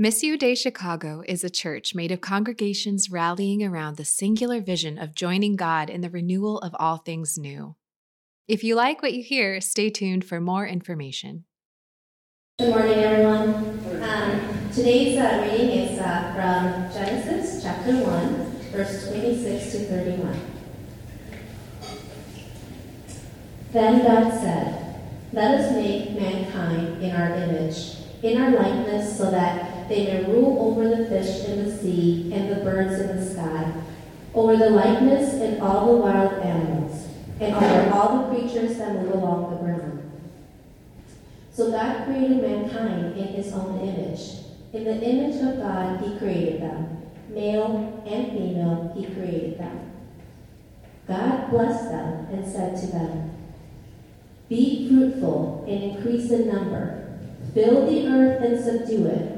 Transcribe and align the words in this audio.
Missio 0.00 0.38
Dei 0.38 0.54
Chicago 0.54 1.24
is 1.26 1.42
a 1.42 1.50
church 1.50 1.92
made 1.92 2.12
of 2.12 2.20
congregations 2.20 3.10
rallying 3.10 3.64
around 3.64 3.96
the 3.96 4.04
singular 4.04 4.60
vision 4.60 4.96
of 4.96 5.12
joining 5.12 5.56
God 5.56 5.90
in 5.90 6.02
the 6.02 6.08
renewal 6.08 6.60
of 6.60 6.72
all 6.78 6.98
things 6.98 7.36
new. 7.36 7.74
If 8.46 8.62
you 8.62 8.76
like 8.76 9.02
what 9.02 9.12
you 9.12 9.24
hear, 9.24 9.60
stay 9.60 9.90
tuned 9.90 10.24
for 10.24 10.40
more 10.40 10.68
information. 10.68 11.46
Good 12.60 12.70
morning, 12.70 12.98
everyone. 13.00 13.44
Um, 14.00 14.70
today's 14.72 15.18
uh, 15.18 15.40
reading 15.42 15.70
is 15.70 15.98
uh, 15.98 16.32
from 16.32 16.92
Genesis 16.94 17.60
chapter 17.64 17.96
1, 17.96 18.36
verse 18.70 19.08
26 19.08 19.72
to 19.72 19.78
31. 19.78 20.40
Then 23.72 24.04
God 24.04 24.32
said, 24.32 25.00
Let 25.32 25.60
us 25.60 25.72
make 25.72 26.12
mankind 26.12 27.02
in 27.02 27.16
our 27.16 27.34
image, 27.34 27.96
in 28.22 28.40
our 28.40 28.50
likeness, 28.52 29.18
so 29.18 29.32
that 29.32 29.67
they 29.88 30.04
may 30.04 30.24
rule 30.24 30.70
over 30.70 30.88
the 30.88 31.06
fish 31.06 31.44
in 31.46 31.64
the 31.64 31.76
sea 31.76 32.30
and 32.34 32.50
the 32.50 32.62
birds 32.62 33.00
in 33.00 33.16
the 33.16 33.24
sky, 33.24 33.72
over 34.34 34.56
the 34.56 34.70
likeness 34.70 35.34
and 35.34 35.62
all 35.62 35.86
the 35.86 36.02
wild 36.02 36.32
animals, 36.42 37.08
and 37.40 37.54
over 37.54 37.90
all 37.94 38.18
the 38.18 38.34
creatures 38.34 38.76
that 38.76 38.94
move 38.94 39.14
along 39.14 39.50
the 39.50 39.56
ground. 39.56 40.10
So 41.52 41.70
God 41.70 42.04
created 42.04 42.42
mankind 42.42 43.16
in 43.16 43.28
his 43.28 43.52
own 43.52 43.80
image. 43.80 44.44
In 44.74 44.84
the 44.84 45.02
image 45.02 45.36
of 45.42 45.58
God, 45.58 46.00
he 46.04 46.18
created 46.18 46.60
them. 46.60 47.02
Male 47.30 48.02
and 48.06 48.28
female, 48.32 48.92
he 48.94 49.06
created 49.06 49.58
them. 49.58 49.90
God 51.06 51.50
blessed 51.50 51.88
them 51.88 52.26
and 52.30 52.46
said 52.46 52.78
to 52.80 52.86
them, 52.88 53.30
Be 54.50 54.88
fruitful 54.88 55.64
and 55.66 55.82
increase 55.82 56.30
in 56.30 56.48
number. 56.48 57.18
Fill 57.54 57.86
the 57.86 58.06
earth 58.06 58.44
and 58.44 58.62
subdue 58.62 59.06
it 59.06 59.37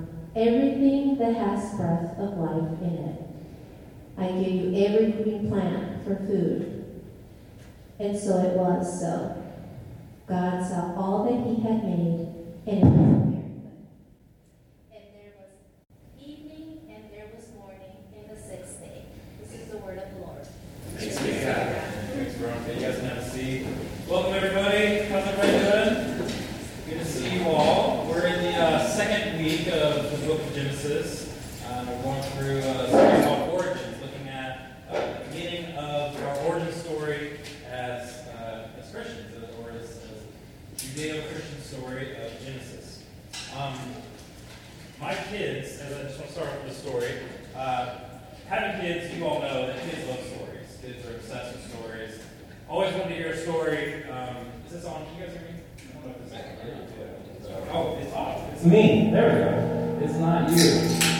everything 0.35 1.17
that 1.17 1.35
has 1.35 1.73
breath 1.75 2.17
of 2.17 2.37
life 2.37 2.81
in 2.81 2.95
it. 2.97 3.21
I 4.17 4.27
give 4.31 4.53
you 4.53 4.85
every 4.85 5.11
green 5.11 5.49
plant 5.49 6.03
for 6.03 6.15
food. 6.15 7.01
And 7.99 8.17
so 8.17 8.37
it 8.39 8.57
was 8.57 8.99
so. 8.99 9.37
God 10.27 10.65
saw 10.65 10.95
all 10.95 11.25
that 11.25 11.45
he 11.45 11.61
had 11.61 11.83
made, 11.83 12.27
and 12.65 12.81
there 14.89 15.33
was 15.37 15.51
evening, 16.17 16.79
and 16.89 17.03
there 17.11 17.27
was 17.35 17.51
morning, 17.57 17.97
in 18.15 18.33
the 18.33 18.41
sixth 18.41 18.79
day. 18.79 19.03
This 19.41 19.59
is 19.59 19.67
the 19.67 19.77
word 19.79 19.97
of 19.99 20.13
the 20.13 20.19
Lord. 20.21 20.47
Thanks 20.95 21.19
be 21.19 21.31
to 21.31 21.45
God. 21.45 21.81
Thanks, 22.15 22.33
Veronica. 22.35 22.73
You 22.73 22.79
guys 22.79 22.95
can 22.95 23.05
have 23.09 23.17
a 23.17 23.29
seat. 23.29 23.67
Welcome, 24.07 24.33
everybody. 24.33 24.99
How's 25.09 25.27
everybody 25.27 25.51
doing? 25.51 26.31
Good 26.87 26.99
to 26.99 27.05
see 27.05 27.39
you 27.39 27.47
all. 27.47 28.07
We're 28.07 28.27
in 28.27 28.43
the 28.43 28.53
uh, 28.57 28.87
second 28.87 29.43
week 29.43 29.67
of 29.67 30.11
the 30.11 30.27
book 30.27 30.41
of 30.41 30.55
Genesis. 30.55 31.27
Um, 31.69 31.87
we're 31.87 32.03
going 32.03 32.23
through 32.41 32.57
uh, 32.57 32.61
a 32.61 32.89
series 32.89 33.25
called 33.25 33.49
Origins, 33.51 34.01
looking 34.01 34.27
at 34.27 34.71
uh, 34.89 34.95
the 34.95 35.29
beginning 35.29 35.75
of 35.75 36.19
our 36.23 36.37
origin 36.47 36.73
story 36.73 37.39
as, 37.69 38.25
uh, 38.29 38.67
as 38.79 38.89
Christians, 38.89 39.31
uh, 39.35 39.61
or 39.61 39.69
as, 39.69 39.99
as 40.09 40.83
Judeo-Christian 40.83 41.61
story 41.61 42.15
of 42.15 42.31
Genesis. 42.43 43.03
Um, 43.55 43.77
my 44.99 45.13
kids, 45.13 45.81
as 45.81 45.93
I 45.93 46.01
just 46.01 46.17
want 46.17 46.29
to 46.29 46.33
start 46.33 46.49
with 46.63 46.75
the 46.75 46.89
story, 46.89 47.11
uh, 47.55 47.99
having 48.47 48.81
kids, 48.81 49.15
you 49.15 49.23
all 49.23 49.39
know 49.41 49.67
that 49.67 49.79
kids 49.87 50.07
love 50.07 50.25
stories. 50.25 50.65
Kids 50.81 51.05
are 51.05 51.17
obsessed 51.17 51.55
with 51.55 51.71
stories. 51.71 52.19
Always 52.67 52.91
wanted 52.93 53.09
to 53.09 53.15
hear 53.17 53.33
a 53.33 53.37
story. 53.37 54.03
Um, 54.05 54.47
is 54.65 54.73
this 54.73 54.85
on? 54.85 55.05
Can 55.05 55.15
you 55.15 55.25
guys 55.27 55.33
hear 55.33 55.43
me? 55.43 55.57
Oh, 57.71 57.99
it's 58.01 58.13
off. 58.13 58.51
It's 58.53 58.65
me. 58.65 59.11
There 59.11 59.99
we 59.99 60.01
go. 60.01 60.05
It's 60.05 60.17
not 60.17 60.49
you. 60.49 61.10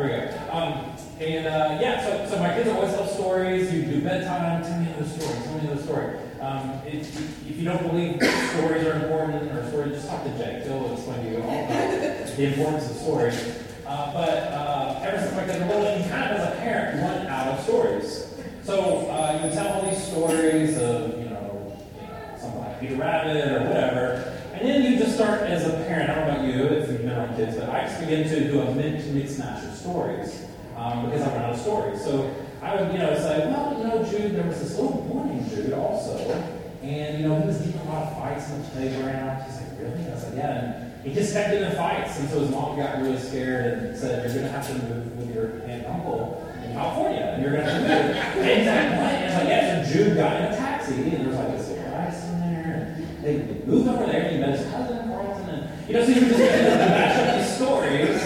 There 0.00 0.08
we 0.08 0.32
go. 0.32 0.52
Um, 0.52 0.96
and 1.20 1.46
uh, 1.46 1.78
yeah, 1.78 2.02
so, 2.02 2.26
so 2.30 2.38
my 2.40 2.54
kids 2.54 2.70
always 2.70 2.92
love 2.92 3.10
stories. 3.10 3.70
You 3.70 3.82
do 3.82 4.00
bedtime. 4.00 4.62
Tell 4.62 4.80
me 4.80 4.86
another 4.86 5.06
story. 5.06 5.38
Tell 5.44 5.54
me 5.58 5.60
another 5.60 5.82
story. 5.82 6.16
Um, 6.40 6.80
if, 6.86 7.46
if 7.46 7.58
you 7.58 7.64
don't 7.66 7.86
believe 7.86 8.14
stories 8.56 8.86
are 8.86 8.94
important 8.94 9.52
or 9.52 9.68
stories, 9.68 9.96
just 9.96 10.08
talk 10.08 10.24
to 10.24 10.30
Jake. 10.38 10.64
He'll 10.64 10.94
explain 10.94 11.22
to 11.26 11.30
you 11.30 11.42
all 11.42 11.64
about 11.64 12.34
the 12.34 12.44
importance 12.44 12.90
of 12.90 12.96
stories. 12.96 13.58
Uh, 13.86 14.12
but 14.14 14.28
uh, 14.30 15.00
ever 15.02 15.18
since 15.20 15.36
my 15.36 15.44
kids 15.44 15.58
were 15.58 15.66
little, 15.66 15.98
you 15.98 16.08
kind 16.08 16.34
of, 16.34 16.40
as 16.40 16.54
a 16.54 16.56
parent, 16.56 17.02
run 17.02 17.26
out 17.26 17.48
of 17.48 17.62
stories. 17.62 18.34
So 18.64 19.10
uh, 19.10 19.42
you 19.44 19.52
tell 19.52 19.68
all 19.68 19.90
these 19.90 20.02
stories 20.02 20.78
of, 20.78 21.18
you 21.18 21.28
know, 21.28 21.76
you 22.00 22.06
know 22.06 22.36
something 22.40 22.60
like 22.60 22.80
Peter 22.80 22.94
Rabbit 22.96 23.52
or 23.52 23.64
whatever, 23.66 24.29
and 24.60 24.68
then 24.68 24.92
you 24.92 24.98
just 24.98 25.14
start 25.14 25.42
as 25.42 25.66
a 25.66 25.72
parent, 25.84 26.10
I 26.10 26.14
don't 26.14 26.28
know 26.28 26.34
about 26.34 26.46
you, 26.46 26.64
if 26.76 26.88
you've 26.88 27.02
been 27.02 27.18
on 27.18 27.34
kids, 27.36 27.56
but 27.56 27.70
I 27.70 27.86
just 27.86 28.00
begin 28.00 28.28
to 28.28 28.50
do 28.50 28.60
a 28.60 28.74
mix, 28.74 29.06
mix 29.06 29.38
match 29.38 29.64
of 29.64 29.74
stories 29.74 30.46
um, 30.76 31.06
because 31.06 31.22
I 31.22 31.34
run 31.34 31.44
out 31.44 31.54
of 31.54 31.60
stories. 31.60 32.02
So 32.02 32.34
I 32.62 32.76
would, 32.76 32.92
you 32.92 32.98
know, 32.98 33.14
say, 33.16 33.46
well, 33.50 33.76
you 33.78 33.84
know, 33.84 34.04
Jude, 34.04 34.36
there 34.36 34.46
was 34.46 34.60
this 34.60 34.78
little 34.78 35.00
boy 35.02 35.24
named 35.24 35.48
Jude 35.48 35.72
also, 35.72 36.18
and, 36.82 37.18
you 37.18 37.28
know, 37.28 37.40
he 37.40 37.46
was 37.46 37.58
getting 37.58 37.80
a 37.80 37.84
lot 37.84 38.08
of 38.08 38.18
fights 38.18 38.50
in 38.50 38.62
the 38.62 38.68
playground. 38.68 39.42
He's 39.44 39.60
like, 39.60 39.80
really? 39.80 40.10
I 40.10 40.14
was 40.14 40.24
like, 40.24 40.34
yeah. 40.34 40.90
And 41.02 41.04
he 41.04 41.14
just 41.14 41.32
kept 41.32 41.50
getting 41.50 41.70
in 41.70 41.76
fights, 41.76 42.18
and 42.20 42.28
so 42.28 42.40
his 42.40 42.50
mom 42.50 42.76
got 42.76 43.00
really 43.00 43.18
scared 43.18 43.78
and 43.78 43.96
said, 43.96 44.24
you're 44.24 44.42
going 44.42 44.44
to 44.44 44.52
have 44.52 44.66
to 44.66 44.74
move 44.74 45.16
with 45.16 45.34
your 45.34 45.46
aunt 45.62 45.70
and 45.70 45.86
uncle 45.86 46.46
in 46.62 46.72
California, 46.72 47.32
and 47.32 47.42
you're 47.42 47.52
going 47.52 47.64
to 47.64 47.70
have 47.70 47.82
to 47.82 47.88
move. 47.88 48.46
and 48.46 48.58
he's 48.58 48.66
like, 48.68 48.90
what? 49.00 49.14
And 49.14 49.34
like, 49.34 49.48
yeah, 49.48 49.84
so 49.84 49.92
Jude 49.92 50.16
got 50.16 50.36
in 50.36 50.52
a 50.52 50.56
taxi, 50.56 50.94
and 50.94 51.12
there 51.12 51.28
was 51.28 51.36
like 51.36 51.56
this 51.56 51.66
surprise 51.68 52.24
in 52.24 52.40
there, 52.40 52.96
and 52.96 53.24
they 53.24 53.64
moved 53.64 53.88
over 53.88 54.04
there, 54.04 54.22
and 54.22 54.36
he 54.36 54.40
met 54.40 54.49
And, 55.90 55.98
know, 55.98 56.04
so 56.04 56.12
you 56.12 56.20
just 56.20 56.38
match 56.38 57.18
up 57.18 57.36
these 57.36 57.56
stories 57.56 58.22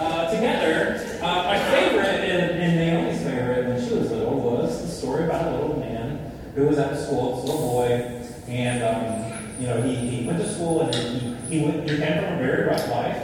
uh, 0.00 0.34
together. 0.34 1.18
Uh, 1.20 1.42
my 1.44 1.58
favorite, 1.70 2.30
and, 2.30 2.62
and 2.62 2.76
Naomi's 2.78 3.22
favorite 3.22 3.66
when 3.66 3.86
she 3.86 3.94
was 3.94 4.10
little, 4.10 4.40
was 4.40 4.80
the 4.80 4.88
story 4.88 5.24
about 5.24 5.48
a 5.48 5.50
little 5.50 5.78
man 5.78 6.32
who 6.54 6.66
was 6.66 6.78
at 6.78 6.98
school, 6.98 7.36
this 7.36 7.44
little 7.44 7.60
boy, 7.60 8.22
and, 8.48 8.82
um, 8.82 9.52
you 9.60 9.66
know, 9.66 9.82
he, 9.82 9.96
he 9.96 10.26
went 10.26 10.38
to 10.38 10.50
school, 10.50 10.80
and 10.80 10.94
he, 10.94 11.34
he, 11.50 11.62
went, 11.66 11.90
he 11.90 11.98
came 11.98 12.24
from 12.24 12.32
a 12.32 12.38
very 12.38 12.66
rough 12.68 12.88
life. 12.88 13.22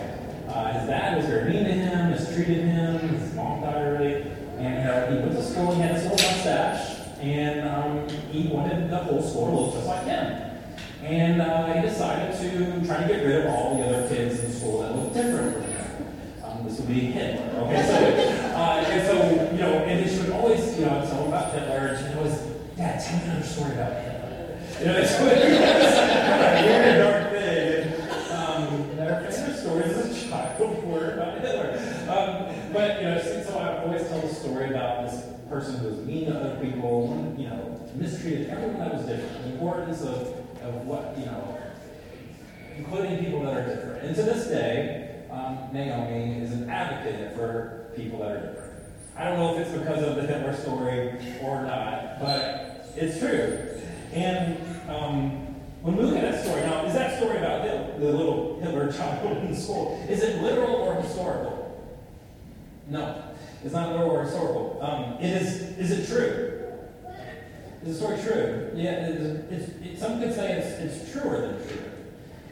Uh, 0.49 0.79
his 0.79 0.87
dad 0.87 1.17
was 1.17 1.25
very 1.25 1.51
mean 1.51 1.65
to 1.65 1.73
him, 1.73 2.11
mistreated 2.11 2.65
him, 2.67 2.99
his 2.99 3.33
mom 3.33 3.63
died 3.63 3.77
early, 3.77 4.31
and 4.59 4.85
know, 4.85 5.11
he 5.11 5.27
went 5.27 5.33
to 5.33 5.43
school, 5.43 5.75
he 5.75 5.81
had 5.81 5.97
this 5.97 6.03
little 6.03 6.19
mustache, 6.19 6.99
and 7.23 7.67
um, 7.67 8.07
he 8.31 8.49
wanted 8.49 8.91
the 8.91 8.99
whole 8.99 9.23
school 9.23 9.47
to 9.47 9.53
look 9.57 9.75
just 9.75 9.87
like 9.87 10.05
him. 10.05 10.50
And 11.03 11.41
uh, 11.41 11.73
he 11.73 11.81
decided 11.81 12.39
to 12.41 12.87
try 12.87 13.03
to 13.03 13.09
get 13.09 13.25
rid 13.25 13.47
of 13.47 13.55
all 13.55 13.77
the 13.77 13.87
other 13.87 14.09
kids 14.09 14.41
in 14.41 14.53
school 14.53 14.83
that 14.83 14.95
looked 14.95 15.15
different 15.15 15.55
from 15.55 15.65
him. 15.65 16.07
Um, 16.45 16.65
this 16.65 16.79
would 16.79 16.89
be 16.89 17.01
Hitler. 17.01 17.61
Okay, 17.63 17.83
so 17.83 18.55
uh, 18.55 18.85
and 18.87 19.07
so 19.07 19.53
you 19.53 19.59
know, 19.59 19.79
and 19.85 20.11
she 20.11 20.19
would 20.19 20.31
always, 20.31 20.79
you 20.79 20.85
know, 20.85 21.01
it's 21.01 21.11
all 21.13 21.29
about 21.29 21.55
Hitler, 21.55 21.89
and 21.89 22.07
she 22.07 22.19
always, 22.19 22.39
Dad, 22.77 23.03
tell 23.03 23.19
me 23.19 23.25
another 23.25 23.47
story 23.47 23.73
about 23.73 23.93
Hitler. 23.95 24.21
You 24.79 24.87
know, 24.87 24.97
it's 24.99 25.17
kind 25.17 26.59
of 26.59 26.65
weird, 26.67 26.99
dark 26.99 27.31
thing. 27.33 27.81
Um, 28.31 29.01
our 29.01 29.31
favorite 29.31 29.57
stories 29.57 29.97
as 29.97 30.25
a 30.25 30.29
child 30.29 30.85
were 30.85 31.15
about 31.15 31.41
Hitler. 31.41 31.79
Um, 32.11 32.73
but 32.75 33.01
you 33.01 33.09
know, 33.09 33.23
so 33.23 33.59
I 33.59 33.83
always 33.83 34.07
tell 34.07 34.21
the 34.21 34.35
story 34.35 34.69
about 34.69 35.11
this 35.11 35.25
person 35.49 35.77
who 35.79 35.89
was 35.89 35.99
mean 36.07 36.27
to 36.27 36.39
other 36.39 36.65
people, 36.65 37.35
you 37.39 37.49
know, 37.49 37.81
mistreated 37.95 38.51
everyone 38.51 38.79
that 38.79 38.95
was 38.95 39.07
different. 39.07 39.45
The 39.45 39.53
importance 39.53 40.03
of 40.03 40.40
of 40.63 40.87
what, 40.87 41.17
you 41.19 41.27
know, 41.27 41.59
including 42.77 43.25
people 43.25 43.43
that 43.43 43.57
are 43.57 43.67
different. 43.67 44.05
And 44.05 44.17
to 44.17 44.23
this 44.23 44.47
day, 44.47 45.25
um, 45.31 45.69
Naomi 45.73 46.41
is 46.41 46.53
an 46.53 46.69
advocate 46.71 47.35
for 47.35 47.91
people 47.97 48.19
that 48.21 48.31
are 48.33 48.41
different. 48.41 48.73
I 49.17 49.25
don't 49.25 49.39
know 49.39 49.55
if 49.55 49.67
it's 49.67 49.77
because 49.77 50.03
of 50.03 50.17
the 50.17 50.23
Hitler 50.23 50.57
story 50.57 51.15
or 51.43 51.63
not, 51.63 52.21
but 52.21 52.91
it's 52.97 53.19
true. 53.19 53.81
And 54.13 54.57
um, 54.89 55.47
when 55.83 55.97
we 55.97 56.05
look 56.05 56.17
at 56.17 56.23
that 56.23 56.45
story, 56.45 56.63
now, 56.63 56.85
is 56.85 56.95
that 56.95 57.19
story 57.19 57.39
about 57.39 57.65
the 58.01 58.13
little 58.13 58.61
Hitler 58.61 58.93
child 58.93 59.45
in 59.45 59.55
school, 59.55 60.05
is 60.09 60.23
it 60.23 60.43
literal 60.43 60.75
or 60.75 61.03
historical? 61.03 61.59
No, 62.89 63.23
it's 63.65 63.75
not 63.75 63.91
literal 63.91 64.11
or 64.11 64.25
historical. 64.25 64.79
Um, 64.83 65.23
it 65.23 65.43
is, 65.43 65.61
is 65.79 65.91
it 65.91 66.07
true? 66.07 66.50
Is 67.83 67.99
the 67.99 68.05
story 68.05 68.21
true? 68.21 68.71
Yeah, 68.75 69.09
it's, 69.09 69.51
it's, 69.51 69.69
it, 69.87 69.99
some 69.99 70.21
could 70.21 70.35
say 70.35 70.53
it's, 70.53 70.79
it's 70.81 71.13
truer 71.13 71.41
than 71.41 71.67
true. 71.67 71.91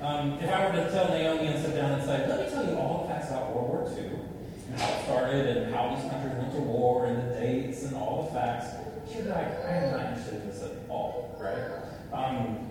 Um, 0.00 0.38
if 0.40 0.48
I 0.50 0.66
were 0.66 0.72
to 0.72 0.90
tell 0.90 1.08
Naomi 1.08 1.48
and 1.48 1.62
sit 1.62 1.74
down 1.74 1.92
and 1.92 2.02
say, 2.02 2.26
let 2.26 2.46
me 2.46 2.50
tell 2.50 2.64
you 2.64 2.78
all 2.78 3.06
the 3.06 3.12
facts 3.12 3.30
about 3.30 3.54
World 3.54 3.68
War 3.68 3.92
II, 3.94 4.06
and 4.06 4.80
how 4.80 4.88
it 4.88 5.04
started 5.04 5.56
and 5.56 5.74
how 5.74 5.94
these 5.94 6.10
countries 6.10 6.34
went 6.34 6.52
to 6.54 6.60
war 6.60 7.06
and 7.06 7.18
the 7.18 7.34
dates 7.34 7.82
and 7.82 7.94
all 7.94 8.22
the 8.22 8.40
facts, 8.40 8.74
she'd 9.12 9.24
be 9.24 9.28
like, 9.28 9.64
I 9.66 9.74
am 9.74 9.92
not 9.92 10.06
interested 10.06 10.40
in 10.40 10.48
this 10.48 10.62
at 10.62 10.72
all, 10.88 11.36
right? 11.38 11.82
Um, 12.10 12.70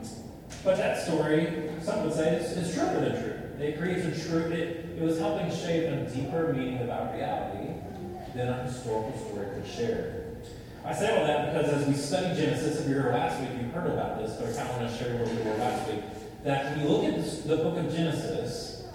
but 0.63 0.77
that 0.77 1.04
story, 1.04 1.69
some 1.83 2.06
would 2.06 2.13
say, 2.13 2.38
is, 2.38 2.57
is 2.57 2.74
truer 2.74 3.01
than 3.01 3.21
true. 3.21 3.63
It 3.63 3.77
creates 3.77 4.06
a 4.06 4.30
true, 4.30 4.51
it, 4.51 4.98
it 4.98 5.01
was 5.01 5.19
helping 5.19 5.51
shape 5.51 5.92
a 5.92 6.09
deeper 6.09 6.54
meaning 6.54 6.81
about 6.81 7.13
reality 7.13 7.74
than 8.33 8.48
a 8.50 8.63
historical 8.63 9.15
story 9.30 9.48
could 9.54 9.69
share. 9.69 10.16
I 10.87 10.93
say 10.93 11.19
all 11.19 11.27
that 11.27 11.53
because 11.53 11.81
as 11.81 11.85
we 11.85 11.93
study 11.93 12.33
Genesis, 12.33 12.79
if 12.79 12.87
you 12.87 12.95
were 12.95 13.11
last 13.11 13.41
week, 13.41 13.49
you 13.61 13.67
heard 13.71 13.91
about 13.91 14.19
this, 14.19 14.37
but 14.37 14.47
I 14.47 14.53
kind 14.53 14.69
of 14.69 14.81
want 14.81 14.89
to 14.89 14.97
share 14.97 15.17
what 15.17 15.29
we 15.29 15.43
were 15.43 15.57
last 15.57 15.91
week. 15.91 16.01
That 16.45 16.77
when 16.77 16.79
you 16.79 16.87
look 16.87 17.03
at 17.03 17.43
the 17.45 17.57
book 17.57 17.77
of 17.77 17.93
Genesis, 17.93 18.87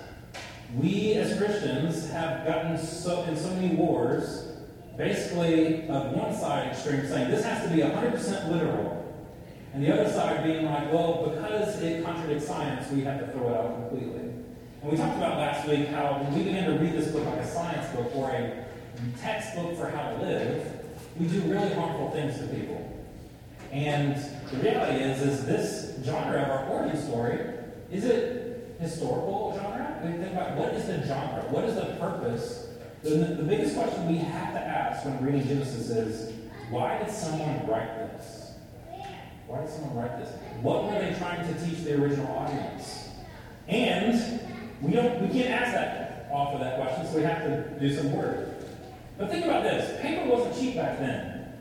we 0.74 1.12
as 1.16 1.36
Christians 1.36 2.08
have 2.10 2.46
gotten 2.46 2.78
so 2.78 3.24
in 3.24 3.36
so 3.36 3.50
many 3.50 3.74
wars, 3.74 4.52
basically 4.96 5.86
of 5.88 6.12
one 6.12 6.34
side 6.34 6.68
extreme 6.68 7.06
saying 7.06 7.30
this 7.30 7.44
has 7.44 7.68
to 7.68 7.76
be 7.76 7.82
100% 7.82 8.50
literal, 8.50 9.14
and 9.74 9.84
the 9.84 9.92
other 9.92 10.10
side 10.10 10.44
being 10.44 10.64
like, 10.64 10.90
well, 10.90 11.30
because 11.30 11.82
it 11.82 12.02
contradicts 12.02 12.46
science, 12.46 12.90
we 12.90 13.02
have 13.02 13.20
to 13.20 13.30
throw 13.32 13.50
it 13.50 13.56
out 13.58 13.74
completely. 13.74 14.30
And 14.80 14.90
we 14.90 14.96
talked 14.96 15.18
about 15.18 15.36
last 15.36 15.68
week 15.68 15.88
how 15.88 16.22
when 16.22 16.32
we 16.32 16.44
begin 16.44 16.64
to 16.64 16.78
read 16.78 16.94
this 16.94 17.08
book 17.08 17.26
like 17.26 17.40
a 17.40 17.46
science 17.46 17.94
book 17.94 18.16
or 18.16 18.30
a 18.30 18.64
textbook 19.20 19.76
for 19.76 19.90
how 19.90 20.12
to 20.12 20.22
live, 20.22 20.81
we 21.18 21.26
do 21.26 21.40
really 21.42 21.74
harmful 21.74 22.10
things 22.10 22.38
to 22.38 22.46
people. 22.46 22.88
And 23.70 24.16
the 24.50 24.56
reality 24.58 25.02
is, 25.02 25.22
is 25.22 25.46
this 25.46 26.04
genre 26.04 26.42
of 26.42 26.50
our 26.50 26.66
origin 26.68 27.00
story, 27.00 27.38
is 27.90 28.04
it 28.04 28.76
historical 28.80 29.54
genre? 29.56 30.00
We 30.04 30.12
think 30.12 30.32
about 30.32 30.56
what 30.56 30.74
is 30.74 30.86
the 30.86 31.06
genre? 31.06 31.44
What 31.50 31.64
is 31.64 31.76
the 31.76 31.96
purpose? 31.98 32.68
The, 33.02 33.10
the 33.10 33.42
biggest 33.42 33.74
question 33.74 34.08
we 34.08 34.18
have 34.18 34.52
to 34.54 34.60
ask 34.60 35.04
when 35.04 35.24
reading 35.24 35.46
Genesis 35.46 35.90
is, 35.90 36.32
why 36.70 36.98
did 36.98 37.10
someone 37.10 37.66
write 37.66 38.12
this? 38.12 38.52
Why 39.46 39.60
did 39.60 39.70
someone 39.70 39.96
write 39.96 40.18
this? 40.18 40.30
What 40.62 40.84
were 40.84 40.98
they 40.98 41.14
trying 41.18 41.46
to 41.46 41.64
teach 41.64 41.84
the 41.84 42.00
original 42.00 42.26
audience? 42.36 43.08
And 43.68 44.40
we 44.80 44.92
don't 44.92 45.20
we 45.20 45.28
can't 45.28 45.50
ask 45.50 45.72
that 45.72 46.28
off 46.32 46.54
of 46.54 46.60
that 46.60 46.80
question, 46.80 47.06
so 47.06 47.16
we 47.16 47.22
have 47.22 47.42
to 47.42 47.78
do 47.78 47.94
some 47.94 48.16
work. 48.16 48.48
But 49.22 49.30
think 49.30 49.44
about 49.44 49.62
this 49.62 50.02
paper 50.02 50.28
wasn't 50.28 50.58
cheap 50.58 50.74
back 50.74 50.98
then. 50.98 51.54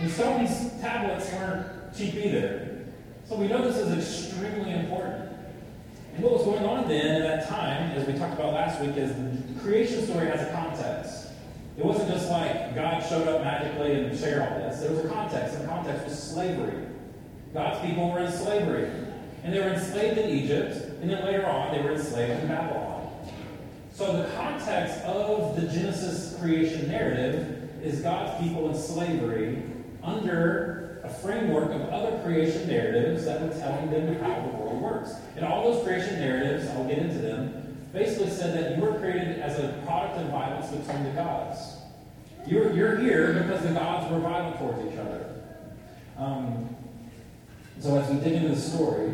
And 0.00 0.10
so 0.10 0.36
these 0.36 0.70
tablets 0.82 1.32
weren't 1.32 1.96
cheap 1.96 2.14
either. 2.14 2.84
So 3.26 3.36
we 3.36 3.48
know 3.48 3.66
this 3.66 3.78
is 3.78 3.96
extremely 3.96 4.72
important. 4.72 5.32
And 6.12 6.22
what 6.22 6.34
was 6.34 6.44
going 6.44 6.62
on 6.62 6.86
then 6.88 7.22
at 7.22 7.22
that 7.22 7.48
time, 7.48 7.92
as 7.92 8.06
we 8.06 8.12
talked 8.18 8.34
about 8.34 8.52
last 8.52 8.82
week, 8.82 8.98
is 8.98 9.14
the 9.14 9.60
creation 9.62 10.04
story 10.04 10.26
has 10.26 10.46
a 10.46 10.52
context. 10.52 11.28
It 11.78 11.86
wasn't 11.86 12.10
just 12.10 12.28
like 12.28 12.74
God 12.74 13.00
showed 13.08 13.26
up 13.28 13.40
magically 13.40 14.04
and 14.04 14.18
shared 14.18 14.42
all 14.42 14.58
this. 14.58 14.80
There 14.80 14.90
was 14.90 15.02
a 15.02 15.08
context, 15.08 15.54
and 15.54 15.64
the 15.64 15.68
context 15.68 16.04
was 16.04 16.22
slavery. 16.22 16.84
God's 17.54 17.80
people 17.80 18.10
were 18.10 18.20
in 18.20 18.30
slavery. 18.30 18.90
And 19.42 19.54
they 19.54 19.60
were 19.60 19.70
enslaved 19.70 20.18
in 20.18 20.28
Egypt, 20.28 20.76
and 21.00 21.08
then 21.08 21.24
later 21.24 21.46
on 21.46 21.74
they 21.74 21.80
were 21.80 21.92
enslaved 21.92 22.42
in 22.42 22.48
Babylon. 22.48 22.89
So 24.00 24.16
the 24.16 24.30
context 24.34 24.98
of 25.04 25.60
the 25.60 25.68
Genesis 25.68 26.34
creation 26.40 26.88
narrative 26.88 27.68
is 27.84 28.00
God's 28.00 28.42
people 28.42 28.70
in 28.70 28.74
slavery 28.74 29.62
under 30.02 31.02
a 31.04 31.10
framework 31.10 31.70
of 31.72 31.82
other 31.90 32.18
creation 32.24 32.66
narratives 32.66 33.26
that 33.26 33.42
were 33.42 33.52
telling 33.60 33.90
them 33.90 34.14
how 34.22 34.40
the 34.40 34.56
world 34.56 34.80
works. 34.80 35.12
And 35.36 35.44
all 35.44 35.70
those 35.70 35.84
creation 35.84 36.18
narratives, 36.18 36.66
I'll 36.70 36.88
get 36.88 36.96
into 36.96 37.18
them, 37.18 37.76
basically 37.92 38.30
said 38.30 38.56
that 38.56 38.74
you 38.74 38.82
were 38.82 38.98
created 38.98 39.38
as 39.38 39.58
a 39.58 39.78
product 39.84 40.16
of 40.16 40.30
violence 40.30 40.68
between 40.68 41.04
the 41.04 41.10
gods. 41.10 41.58
You're, 42.46 42.72
you're 42.72 42.96
here 42.96 43.34
because 43.34 43.62
the 43.64 43.74
gods 43.74 44.10
were 44.10 44.20
violent 44.20 44.56
towards 44.56 44.80
each 44.90 44.98
other. 44.98 45.42
Um, 46.16 46.74
so 47.80 47.98
as 47.98 48.10
we 48.10 48.18
dig 48.20 48.32
into 48.32 48.48
the 48.48 48.56
story, 48.56 49.12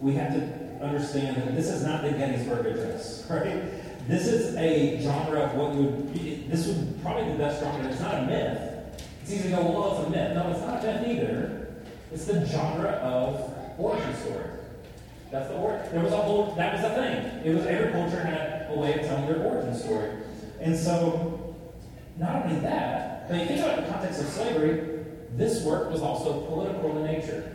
we 0.00 0.14
have 0.14 0.32
to 0.32 0.63
understand 0.84 1.36
that 1.36 1.54
this 1.54 1.68
is 1.68 1.84
not 1.84 2.02
the 2.02 2.10
Gettysburg 2.10 2.66
Address, 2.66 3.26
right? 3.30 4.08
This 4.08 4.26
is 4.26 4.54
a 4.56 5.00
genre 5.00 5.40
of 5.40 5.54
what 5.54 5.74
you 5.74 5.82
would 5.82 6.12
be, 6.12 6.46
this 6.48 6.66
would 6.66 7.00
probably 7.02 7.24
be 7.24 7.32
the 7.32 7.38
best 7.38 7.62
genre. 7.62 7.88
It's 7.88 8.00
not 8.00 8.14
a 8.14 8.26
myth. 8.26 9.04
It's 9.22 9.32
easy 9.32 9.48
to 9.50 9.56
go, 9.56 9.62
well, 9.62 9.98
it's 9.98 10.06
a 10.06 10.10
myth. 10.10 10.34
No, 10.34 10.50
it's 10.50 10.60
not 10.60 10.84
a 10.84 10.86
myth 10.86 11.08
either. 11.08 11.74
It's 12.12 12.26
the 12.26 12.44
genre 12.46 12.90
of 12.90 13.80
origin 13.80 14.14
story. 14.16 14.44
That's 15.30 15.50
the 15.50 15.56
word. 15.56 15.90
There 15.90 16.02
was 16.02 16.12
a 16.12 16.16
whole, 16.16 16.54
that 16.54 16.74
was 16.74 16.82
the 16.82 16.90
thing. 16.90 17.44
It 17.44 17.54
was 17.54 17.66
every 17.66 17.90
culture 17.92 18.22
had 18.22 18.70
a 18.70 18.78
way 18.78 19.00
of 19.00 19.06
telling 19.06 19.26
their 19.26 19.42
origin 19.44 19.74
story. 19.74 20.10
And 20.60 20.76
so, 20.76 21.56
not 22.18 22.44
only 22.44 22.60
that, 22.60 23.28
but 23.28 23.40
you 23.40 23.46
think 23.46 23.60
about 23.60 23.84
the 23.84 23.90
context 23.90 24.20
of 24.20 24.26
slavery, 24.28 25.04
this 25.36 25.64
work 25.64 25.90
was 25.90 26.02
also 26.02 26.42
political 26.42 26.96
in 26.98 27.04
nature. 27.04 27.53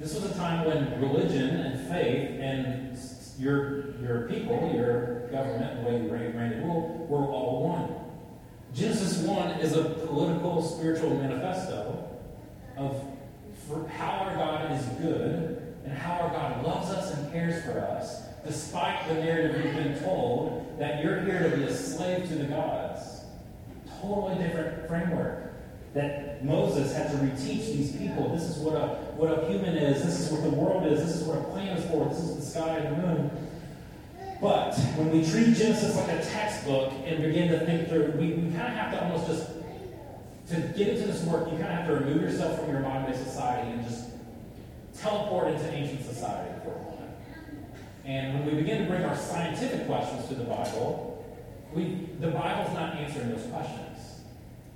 This 0.00 0.14
was 0.14 0.24
a 0.24 0.34
time 0.34 0.66
when 0.66 1.00
religion 1.00 1.50
and 1.50 1.88
faith 1.88 2.40
and 2.40 2.98
your, 3.38 4.00
your 4.02 4.28
people, 4.28 4.72
your 4.74 5.28
government, 5.28 5.82
the 5.82 5.88
way 5.88 6.02
you 6.02 6.10
reign, 6.10 6.36
and 6.36 6.64
rule, 6.64 7.06
were 7.08 7.26
all 7.26 7.62
one. 7.62 7.94
Genesis 8.74 9.18
1 9.18 9.60
is 9.60 9.76
a 9.76 9.84
political, 9.84 10.62
spiritual 10.62 11.10
manifesto 11.10 12.08
of 12.76 13.04
how 13.88 14.10
our 14.10 14.34
God 14.34 14.72
is 14.72 14.84
good 15.00 15.74
and 15.84 15.96
how 15.96 16.14
our 16.14 16.30
God 16.30 16.64
loves 16.64 16.90
us 16.90 17.16
and 17.16 17.32
cares 17.32 17.64
for 17.64 17.78
us, 17.78 18.22
despite 18.44 19.06
the 19.08 19.14
narrative 19.14 19.64
you've 19.64 19.74
been 19.74 20.02
told 20.02 20.76
that 20.78 21.04
you're 21.04 21.20
here 21.20 21.50
to 21.50 21.56
be 21.56 21.64
a 21.64 21.74
slave 21.74 22.28
to 22.28 22.34
the 22.34 22.44
gods. 22.44 23.20
Totally 24.00 24.42
different 24.42 24.88
framework 24.88 25.53
that 25.94 26.44
Moses 26.44 26.92
had 26.92 27.10
to 27.12 27.16
reteach 27.18 27.72
these 27.72 27.92
people. 27.96 28.34
This 28.34 28.42
is 28.42 28.58
what 28.58 28.74
a, 28.74 28.88
what 29.16 29.30
a 29.30 29.46
human 29.46 29.76
is. 29.76 30.04
This 30.04 30.20
is 30.20 30.32
what 30.32 30.42
the 30.42 30.50
world 30.50 30.86
is. 30.86 31.00
This 31.00 31.22
is 31.22 31.22
what 31.22 31.38
a 31.38 31.44
planet 31.44 31.78
is 31.78 31.84
for. 31.86 32.08
This 32.08 32.18
is 32.18 32.36
the 32.36 32.42
sky 32.42 32.78
and 32.78 32.96
the 32.96 33.06
moon. 33.06 33.30
But 34.40 34.74
when 34.96 35.10
we 35.10 35.24
treat 35.24 35.56
Genesis 35.56 35.96
like 35.96 36.08
a 36.08 36.22
textbook 36.22 36.92
and 37.06 37.22
begin 37.22 37.48
to 37.48 37.64
think 37.64 37.88
through, 37.88 38.12
we, 38.18 38.32
we 38.32 38.50
kind 38.50 38.72
of 38.72 38.74
have 38.74 38.92
to 38.92 39.04
almost 39.04 39.28
just, 39.28 39.50
to 40.48 40.56
get 40.76 40.88
into 40.88 41.06
this 41.06 41.22
work, 41.24 41.44
you 41.50 41.56
kind 41.58 41.62
of 41.62 41.78
have 41.78 41.86
to 41.86 41.94
remove 41.94 42.20
yourself 42.20 42.58
from 42.58 42.70
your 42.70 42.80
modern 42.80 43.10
day 43.10 43.16
society 43.16 43.70
and 43.70 43.84
just 43.84 44.10
teleport 45.00 45.48
into 45.48 45.72
ancient 45.72 46.04
society 46.04 46.50
for 46.64 46.72
a 46.72 46.82
moment. 46.82 47.10
And 48.04 48.34
when 48.34 48.46
we 48.46 48.60
begin 48.60 48.82
to 48.82 48.88
bring 48.90 49.04
our 49.04 49.16
scientific 49.16 49.86
questions 49.86 50.26
to 50.28 50.34
the 50.34 50.44
Bible, 50.44 51.24
we, 51.72 52.08
the 52.20 52.28
Bible's 52.28 52.74
not 52.74 52.96
answering 52.96 53.30
those 53.30 53.46
questions. 53.46 53.93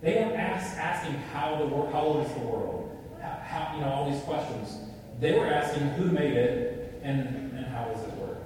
They 0.01 0.15
weren't 0.15 0.37
ask, 0.37 0.77
asking 0.77 1.15
how 1.33 1.57
the 1.57 1.67
world, 1.67 1.93
how 1.93 2.01
old 2.01 2.27
is 2.27 2.33
the 2.33 2.41
world, 2.41 2.97
how, 3.21 3.41
how, 3.45 3.75
you 3.75 3.81
know, 3.83 3.91
all 3.91 4.11
these 4.11 4.23
questions. 4.23 4.79
They 5.21 5.33
were 5.33 5.47
asking 5.47 5.89
who 5.91 6.13
made 6.13 6.35
it 6.35 7.01
and, 7.03 7.21
and 7.57 7.67
how 7.67 7.87
does 7.87 8.03
it 8.05 8.13
work. 8.15 8.39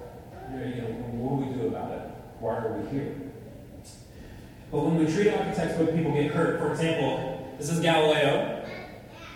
You 0.51 0.81
know, 0.81 0.87
what 0.87 1.45
do 1.45 1.51
we 1.51 1.61
do 1.61 1.67
about 1.67 1.91
it? 1.91 2.01
Why 2.39 2.57
are 2.57 2.77
we 2.77 2.89
here? 2.89 3.15
But 4.71 4.79
when 4.79 4.97
we 4.97 5.05
treat 5.05 5.27
it 5.27 5.39
like 5.39 5.55
a 5.55 5.91
people 5.91 6.13
get 6.13 6.31
hurt. 6.31 6.59
For 6.59 6.71
example, 6.71 7.55
this 7.59 7.69
is 7.69 7.79
Galileo. 7.79 8.65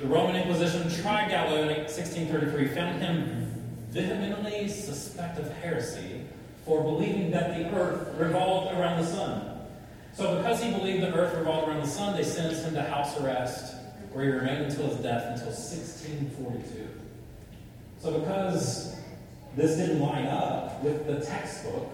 The 0.02 0.08
Roman 0.08 0.36
Inquisition 0.36 0.90
tried 1.04 1.30
Galileo 1.30 1.70
in 1.70 1.78
1633, 1.86 2.68
found 2.70 3.02
him 3.02 3.48
vehemently 3.90 4.68
suspect 4.68 5.40
of 5.40 5.52
heresy 5.58 6.26
for 6.66 6.82
believing 6.82 7.32
that 7.32 7.56
the 7.56 7.70
earth 7.76 8.16
revolved 8.18 8.76
around 8.76 9.02
the 9.02 9.08
sun. 9.08 9.57
So, 10.18 10.36
because 10.38 10.64
he 10.64 10.72
believed 10.72 11.04
the 11.04 11.14
earth 11.14 11.38
revolved 11.38 11.68
around 11.68 11.82
the 11.82 11.88
sun, 11.88 12.18
they 12.18 12.24
sentenced 12.24 12.64
him 12.64 12.74
to 12.74 12.82
house 12.82 13.22
arrest, 13.22 13.76
where 14.12 14.26
he 14.26 14.32
remained 14.32 14.64
until 14.64 14.88
his 14.88 14.98
death 14.98 15.26
until 15.34 15.50
1642. 15.50 16.90
So, 18.00 18.20
because 18.20 18.96
this 19.56 19.78
didn't 19.78 20.00
line 20.00 20.26
up 20.26 20.82
with 20.82 21.06
the 21.06 21.24
textbook, 21.24 21.92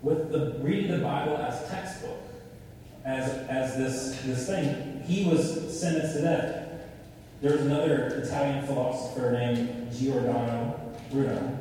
with 0.00 0.32
the 0.32 0.58
reading 0.62 0.90
the 0.90 1.04
Bible 1.04 1.36
as 1.36 1.68
textbook, 1.68 2.16
as, 3.04 3.28
as 3.50 3.76
this, 3.76 4.22
this 4.22 4.46
thing, 4.46 5.02
he 5.06 5.28
was 5.28 5.78
sentenced 5.78 6.16
to 6.16 6.22
death. 6.22 6.68
There 7.42 7.52
was 7.52 7.60
another 7.60 8.22
Italian 8.24 8.64
philosopher 8.64 9.32
named 9.32 9.92
Giordano 9.92 10.94
Bruno. 11.10 11.58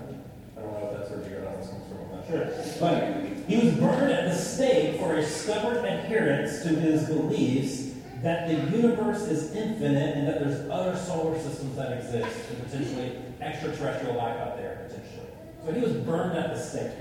I 0.55 0.61
don't 0.61 0.71
know 0.71 0.91
if 0.93 0.97
that's 0.97 1.09
where 1.09 1.27
Giordano 1.27 1.57
comes 1.57 1.87
from, 1.89 1.97
I'm 2.05 2.15
not 2.15 2.27
sure. 2.27 2.79
But 2.79 3.28
he 3.49 3.57
was 3.57 3.73
burned 3.73 4.11
at 4.11 4.25
the 4.25 4.35
stake 4.35 4.99
for 4.99 5.15
a 5.15 5.25
stubborn 5.25 5.83
adherence 5.83 6.61
to 6.61 6.69
his 6.69 7.07
beliefs 7.07 7.95
that 8.21 8.47
the 8.47 8.77
universe 8.77 9.23
is 9.23 9.55
infinite 9.55 10.17
and 10.17 10.27
that 10.27 10.39
there's 10.39 10.69
other 10.69 10.95
solar 10.95 11.35
systems 11.39 11.75
that 11.75 11.97
exist 11.97 12.47
and 12.51 12.63
potentially 12.63 13.17
extraterrestrial 13.41 14.15
life 14.15 14.37
out 14.37 14.55
there, 14.55 14.87
potentially. 14.87 15.25
So 15.65 15.73
he 15.73 15.81
was 15.81 15.93
burned 15.93 16.37
at 16.37 16.53
the 16.53 16.61
stake 16.61 16.91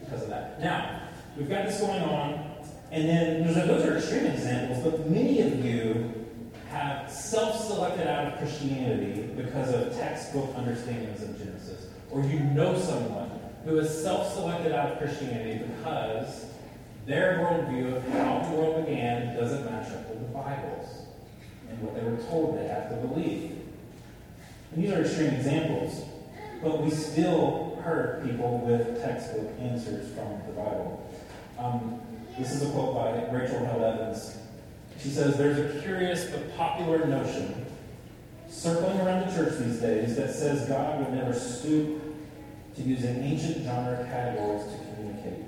because 0.00 0.22
of 0.22 0.30
that. 0.30 0.62
Now, 0.62 1.02
we've 1.36 1.48
got 1.48 1.66
this 1.66 1.78
going 1.78 2.02
on, 2.02 2.52
and 2.90 3.06
then 3.06 3.44
those 3.44 3.84
are 3.84 3.98
extreme 3.98 4.24
examples, 4.24 4.82
but 4.82 5.10
many 5.10 5.42
of 5.42 5.62
you 5.62 6.26
have 6.70 7.10
self 7.10 7.62
selected 7.62 8.06
out 8.06 8.32
of 8.32 8.38
Christianity 8.38 9.28
because 9.36 9.74
of 9.74 9.94
textbook 9.94 10.54
understandings 10.56 11.22
of 11.22 11.36
Genesis, 11.36 11.88
or 12.10 12.22
you 12.22 12.40
know 12.40 12.78
someone 12.78 13.35
who 13.66 13.78
is 13.78 14.02
self 14.02 14.32
selected 14.32 14.72
out 14.72 14.92
of 14.92 14.98
Christianity 14.98 15.64
because 15.64 16.46
their 17.04 17.38
worldview 17.38 17.96
of 17.96 18.08
how 18.10 18.48
the 18.48 18.56
world 18.56 18.86
began 18.86 19.36
doesn't 19.36 19.64
match 19.64 19.90
up 19.92 20.08
with 20.08 20.20
the 20.20 20.32
Bible's 20.32 21.06
and 21.68 21.82
what 21.82 21.94
they 21.94 22.08
were 22.08 22.16
told 22.28 22.56
they 22.56 22.68
have 22.68 22.88
to 22.90 22.96
believe. 22.96 23.58
And 24.72 24.84
these 24.84 24.92
are 24.92 25.00
extreme 25.02 25.34
examples, 25.34 26.04
but 26.62 26.80
we 26.80 26.90
still 26.90 27.78
hurt 27.82 28.24
people 28.24 28.58
with 28.58 29.02
textbook 29.02 29.50
answers 29.60 30.14
from 30.14 30.40
the 30.46 30.52
Bible. 30.52 31.10
Um, 31.58 32.00
this 32.38 32.52
is 32.52 32.62
a 32.62 32.70
quote 32.70 32.94
by 32.94 33.36
Rachel 33.36 33.64
Held 33.64 33.82
Evans. 33.82 34.38
She 35.00 35.08
says, 35.08 35.36
There's 35.36 35.58
a 35.58 35.80
curious 35.82 36.30
but 36.30 36.56
popular 36.56 37.04
notion 37.04 37.66
circling 38.48 39.00
around 39.00 39.28
the 39.28 39.34
church 39.34 39.58
these 39.58 39.80
days 39.80 40.16
that 40.16 40.32
says 40.32 40.68
God 40.68 41.00
would 41.00 41.12
never 41.12 41.32
stoop 41.32 42.05
to 42.76 42.82
using 42.82 43.22
ancient 43.22 43.64
genre 43.64 44.04
categories 44.10 44.62
to 44.64 44.78
communicate. 44.94 45.44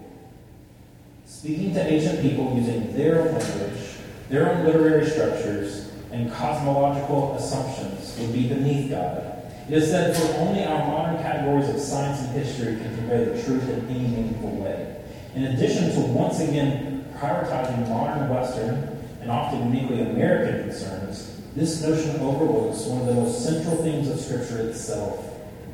Speaking 1.26 1.74
to 1.74 1.80
ancient 1.80 2.22
people 2.22 2.54
using 2.56 2.96
their 2.96 3.24
language, 3.24 3.96
their 4.28 4.50
own 4.50 4.64
literary 4.64 5.08
structures, 5.08 5.90
and 6.10 6.32
cosmological 6.32 7.34
assumptions 7.34 8.18
would 8.18 8.32
be 8.32 8.48
beneath 8.48 8.90
God. 8.90 9.38
It 9.68 9.74
is 9.74 9.90
said 9.90 10.16
for 10.16 10.38
only 10.38 10.64
our 10.64 10.86
modern 10.86 11.22
categories 11.22 11.68
of 11.68 11.78
science 11.78 12.20
and 12.20 12.30
history 12.30 12.76
can 12.76 12.94
convey 12.96 13.24
the 13.24 13.42
truth 13.42 13.68
in 13.68 13.86
any 13.88 14.08
meaningful 14.08 14.50
way. 14.56 14.96
In 15.34 15.44
addition 15.44 15.92
to 15.92 16.00
once 16.00 16.40
again 16.40 17.04
prioritizing 17.18 17.88
modern 17.88 18.30
Western 18.30 18.98
and 19.20 19.30
often 19.30 19.72
uniquely 19.72 20.00
American 20.00 20.70
concerns, 20.70 21.38
this 21.54 21.82
notion 21.82 22.18
overlooks 22.20 22.86
one 22.86 23.02
of 23.02 23.06
the 23.06 23.14
most 23.14 23.44
central 23.44 23.76
themes 23.82 24.08
of 24.08 24.18
Scripture 24.18 24.60
itself 24.68 25.28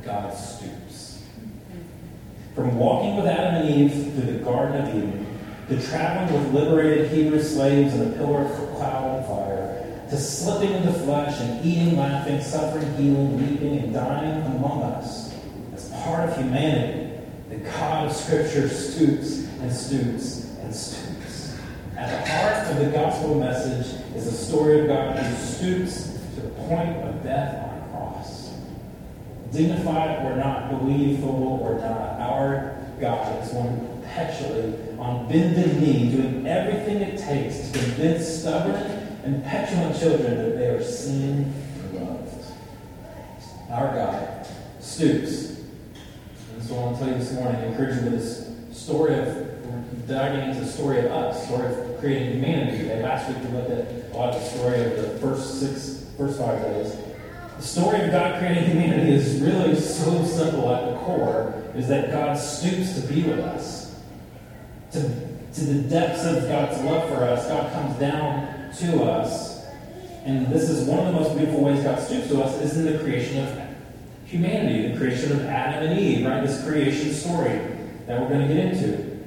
God 0.05 0.35
stoops. 0.35 0.94
From 2.55 2.79
walking 2.79 3.17
with 3.17 3.27
Adam 3.27 3.63
and 3.63 3.75
Eve 3.75 4.15
through 4.15 4.33
the 4.33 4.45
Garden 4.45 4.81
of 4.81 4.89
Eden, 4.95 5.27
to 5.69 5.87
traveling 5.89 6.33
with 6.33 6.55
liberated 6.55 7.11
Hebrew 7.11 7.43
slaves 7.43 7.95
in 7.95 8.13
a 8.13 8.17
pillar 8.17 8.43
of 8.43 8.77
cloud 8.77 9.19
and 9.19 9.27
fire, 9.27 10.07
to 10.11 10.17
slipping 10.17 10.73
into 10.73 10.93
flesh 10.93 11.41
and 11.41 11.65
eating, 11.65 11.97
laughing, 11.97 12.41
suffering, 12.41 12.95
healing, 12.95 13.39
weeping, 13.41 13.79
and 13.79 13.93
dying 13.93 14.43
among 14.43 14.83
us, 14.83 15.35
as 15.75 15.91
part 16.05 16.29
of 16.29 16.37
humanity, 16.37 17.11
the 17.49 17.57
God 17.57 18.07
of 18.09 18.17
Scripture 18.17 18.69
stoops 18.69 19.49
and 19.61 19.73
stoops 19.73 20.45
and 20.61 20.75
stoops. 20.75 21.59
At 21.97 22.11
the 22.11 22.31
heart 22.31 22.71
of 22.71 22.85
the 22.85 22.93
gospel 22.93 23.35
message 23.37 24.01
is 24.15 24.27
the 24.27 24.37
story 24.37 24.81
of 24.81 24.87
God 24.89 25.17
who 25.17 25.37
stoops 25.45 26.19
to 26.35 26.41
the 26.41 26.51
point 26.51 26.99
of 26.99 27.23
death 27.23 27.69
on 27.69 27.79
a 27.79 27.91
cross. 27.91 28.51
Dignified 29.53 30.25
or 30.27 30.37
not, 30.37 30.71
believable 30.71 31.61
or 31.63 31.79
not, 31.81 32.04
is 33.05 33.53
one 33.53 34.03
perpetually, 34.03 34.75
on 34.99 35.29
bended 35.29 35.81
knee, 35.81 36.11
doing 36.11 36.47
everything 36.47 36.99
it 37.03 37.19
takes 37.19 37.71
to 37.71 37.79
convince 37.79 38.27
stubborn 38.27 38.77
and 39.25 39.45
petulant 39.45 39.99
children 39.99 40.37
that 40.37 40.57
they 40.57 40.67
are 40.67 40.83
seen 40.83 41.53
and 41.83 41.95
loved. 41.95 42.45
Our 43.71 43.95
God 43.95 44.47
stoops. 44.81 45.61
And 46.55 46.63
so 46.63 46.77
I 46.77 46.79
want 46.79 46.99
to 46.99 47.05
tell 47.05 47.13
you 47.13 47.19
this 47.19 47.33
morning, 47.33 47.63
encourage 47.63 47.97
you 47.97 48.11
with 48.11 48.13
this 48.13 48.79
story 48.79 49.19
of 49.19 50.07
diving 50.07 50.51
into 50.51 50.61
the 50.61 50.71
story 50.71 50.99
of 51.01 51.07
us, 51.07 51.47
story 51.47 51.73
of 51.73 51.99
creating 51.99 52.33
humanity. 52.35 52.91
And 52.91 53.03
last 53.03 53.29
week 53.29 53.39
we 53.39 53.57
looked 53.57 53.71
at 53.71 54.15
a 54.15 54.17
lot 54.17 54.35
of 54.35 54.43
the 54.43 54.49
story 54.49 54.85
of 54.85 54.97
the 54.97 55.19
first 55.19 55.61
six, 55.61 56.07
first 56.17 56.39
five 56.39 56.61
days. 56.61 56.97
The 57.57 57.63
story 57.63 58.03
of 58.03 58.11
God 58.11 58.39
creating 58.39 58.65
humanity 58.65 59.13
is 59.13 59.41
really 59.41 59.75
so 59.75 60.25
simple 60.25 60.75
at 60.75 60.91
the 60.91 60.99
core, 60.99 61.64
is 61.75 61.89
that 61.89 62.11
God 62.11 62.39
stoops 62.39 63.01
to 63.01 63.13
be 63.13 63.23
with 63.23 63.41
us. 63.41 64.01
To, 64.93 65.03
to 65.03 65.61
the 65.61 65.89
depths 65.89 66.25
of 66.25 66.49
God's 66.49 66.81
love 66.83 67.09
for 67.09 67.25
us, 67.25 67.49
God 67.49 67.73
comes 67.73 67.99
down 67.99 68.73
to 68.79 69.05
us. 69.05 69.67
And 70.25 70.47
this 70.49 70.71
is 70.71 70.89
one 70.89 71.01
of 71.01 71.07
the 71.07 71.13
most 71.13 71.37
beautiful 71.37 71.63
ways 71.63 71.83
God 71.83 72.01
stoops 72.01 72.29
to 72.29 72.43
us 72.43 72.61
is 72.61 72.79
in 72.79 72.93
the 72.93 72.99
creation 72.99 73.47
of 73.47 73.65
humanity, 74.25 74.89
the 74.89 74.99
creation 74.99 75.33
of 75.33 75.43
Adam 75.47 75.91
and 75.91 76.01
Eve, 76.01 76.27
right? 76.27 76.45
This 76.45 76.65
creation 76.65 77.13
story 77.13 77.61
that 78.07 78.21
we're 78.21 78.29
going 78.29 78.49
to 78.49 78.55
get 78.55 78.67
into. 78.67 79.21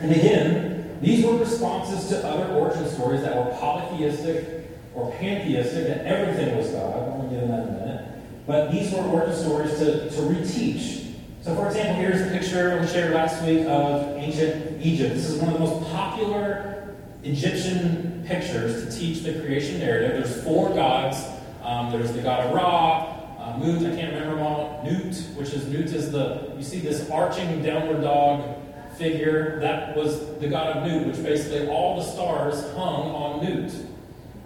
And 0.00 0.10
again, 0.10 0.98
these 1.00 1.24
were 1.24 1.36
responses 1.36 2.08
to 2.08 2.26
other 2.26 2.52
origin 2.54 2.88
stories 2.88 3.22
that 3.22 3.36
were 3.36 3.52
polytheistic 3.58 4.68
or 4.94 5.12
pantheistic, 5.12 5.86
that 5.86 6.06
everything 6.06 6.56
was 6.56 6.68
God. 6.70 6.94
I'll 6.94 7.28
get 7.28 7.42
into 7.42 7.46
that 7.46 7.68
in 7.68 7.68
a 7.68 7.78
minute. 7.78 8.08
But 8.46 8.72
these 8.72 8.92
were 8.92 9.00
origin 9.00 9.36
stories 9.36 9.78
to, 9.78 10.10
to 10.10 10.16
reteach. 10.22 11.03
So, 11.44 11.54
for 11.54 11.66
example, 11.66 11.96
here's 11.96 12.22
a 12.22 12.30
picture 12.30 12.80
we 12.80 12.86
shared 12.86 13.12
last 13.12 13.44
week 13.44 13.66
of 13.66 14.16
ancient 14.16 14.80
Egypt. 14.80 15.14
This 15.14 15.28
is 15.28 15.38
one 15.42 15.52
of 15.52 15.60
the 15.60 15.66
most 15.66 15.92
popular 15.92 16.94
Egyptian 17.22 18.24
pictures 18.26 18.82
to 18.86 18.98
teach 18.98 19.22
the 19.24 19.34
creation 19.40 19.78
narrative. 19.78 20.24
There's 20.24 20.42
four 20.42 20.70
gods. 20.70 21.22
Um, 21.62 21.92
there's 21.92 22.14
the 22.14 22.22
god 22.22 22.46
of 22.46 22.54
Ra, 22.54 23.02
uh, 23.38 23.58
Mut, 23.58 23.76
I 23.76 23.94
can't 23.94 24.14
remember 24.14 24.36
them 24.36 24.46
all. 24.46 24.82
Nut, 24.86 25.14
which 25.36 25.52
is 25.52 25.66
Nut 25.66 25.92
is 25.94 26.10
the, 26.10 26.50
you 26.56 26.62
see 26.62 26.80
this 26.80 27.10
arching 27.10 27.62
downward 27.62 28.00
dog 28.00 28.56
figure, 28.96 29.60
that 29.60 29.94
was 29.94 30.38
the 30.38 30.48
god 30.48 30.78
of 30.78 30.86
Nut, 30.86 31.06
which 31.06 31.22
basically 31.22 31.68
all 31.68 31.96
the 31.96 32.04
stars 32.04 32.62
hung 32.72 33.10
on 33.10 33.44
Nut. 33.44 33.70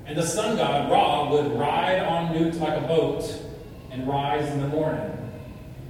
And 0.07 0.19
the 0.19 0.27
sun 0.27 0.57
god, 0.57 0.91
Ra, 0.91 1.31
would 1.31 1.53
ride 1.57 2.01
on 2.01 2.35
Nut 2.35 2.57
like 2.57 2.77
a 2.77 2.85
boat 2.89 3.23
and 3.93 4.09
rise 4.09 4.49
in 4.51 4.63
the 4.63 4.69
morning. 4.69 5.15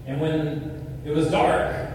And 0.07 0.21
when 0.21 0.77
it 1.05 1.11
was 1.11 1.31
dark, 1.31 1.88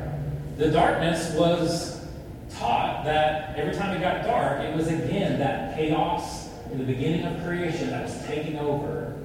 the 0.57 0.71
darkness 0.71 1.33
was 1.35 2.05
taught 2.49 3.03
that 3.05 3.57
every 3.57 3.73
time 3.73 3.95
it 3.95 4.01
got 4.01 4.23
dark, 4.23 4.61
it 4.61 4.75
was 4.75 4.87
again 4.87 5.39
that 5.39 5.75
chaos 5.75 6.49
in 6.71 6.77
the 6.79 6.83
beginning 6.83 7.25
of 7.25 7.43
creation 7.43 7.89
that 7.89 8.03
was 8.03 8.25
taking 8.25 8.57
over. 8.57 9.15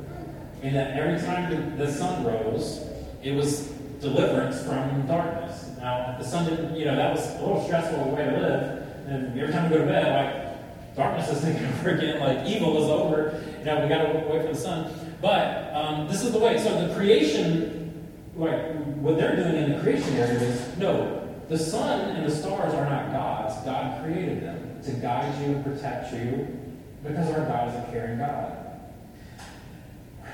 And 0.62 0.74
that 0.74 0.96
every 0.96 1.20
time 1.20 1.78
the, 1.78 1.90
sun 1.90 2.24
rose, 2.24 2.84
it 3.22 3.32
was 3.32 3.68
deliverance 4.00 4.60
from 4.62 5.06
darkness. 5.06 5.70
Now, 5.78 6.16
the 6.18 6.24
sun 6.24 6.48
didn't, 6.48 6.76
you 6.76 6.84
know, 6.84 6.96
that 6.96 7.14
was 7.14 7.24
a 7.36 7.38
little 7.40 7.64
stressful 7.64 8.10
way 8.10 8.24
to 8.24 8.32
live. 8.32 9.06
And 9.06 9.38
every 9.38 9.52
time 9.52 9.70
we 9.70 9.76
go 9.76 9.84
to 9.84 9.88
bed, 9.88 10.34
like, 10.34 10.96
darkness 10.96 11.30
is 11.30 11.42
taking 11.44 11.64
over 11.64 11.90
again, 11.90 12.20
like, 12.20 12.46
evil 12.46 12.82
is 12.82 12.90
over. 12.90 13.40
Know, 13.64 13.82
we 13.82 13.88
got 13.88 14.02
to 14.02 14.26
wait 14.28 14.42
for 14.42 14.52
the 14.52 14.54
sun. 14.54 14.92
But 15.22 15.72
um, 15.74 16.08
this 16.08 16.22
is 16.22 16.32
the 16.32 16.38
way. 16.38 16.58
So 16.58 16.88
the 16.88 16.94
creation, 16.94 17.77
like, 18.38 18.72
what 18.96 19.16
they're 19.16 19.36
doing 19.36 19.56
in 19.56 19.72
the 19.72 19.80
creation 19.80 20.14
area 20.14 20.38
is 20.38 20.76
no, 20.78 21.28
the 21.48 21.58
sun 21.58 22.16
and 22.16 22.26
the 22.26 22.34
stars 22.34 22.74
are 22.74 22.88
not 22.88 23.12
gods. 23.12 23.64
God 23.64 24.02
created 24.02 24.42
them 24.42 24.80
to 24.84 24.92
guide 24.92 25.40
you 25.40 25.56
and 25.56 25.64
protect 25.64 26.12
you 26.12 26.46
because 27.02 27.30
our 27.30 27.46
God 27.46 27.68
is 27.68 27.74
a 27.74 27.92
caring 27.92 28.18
God. 28.18 28.56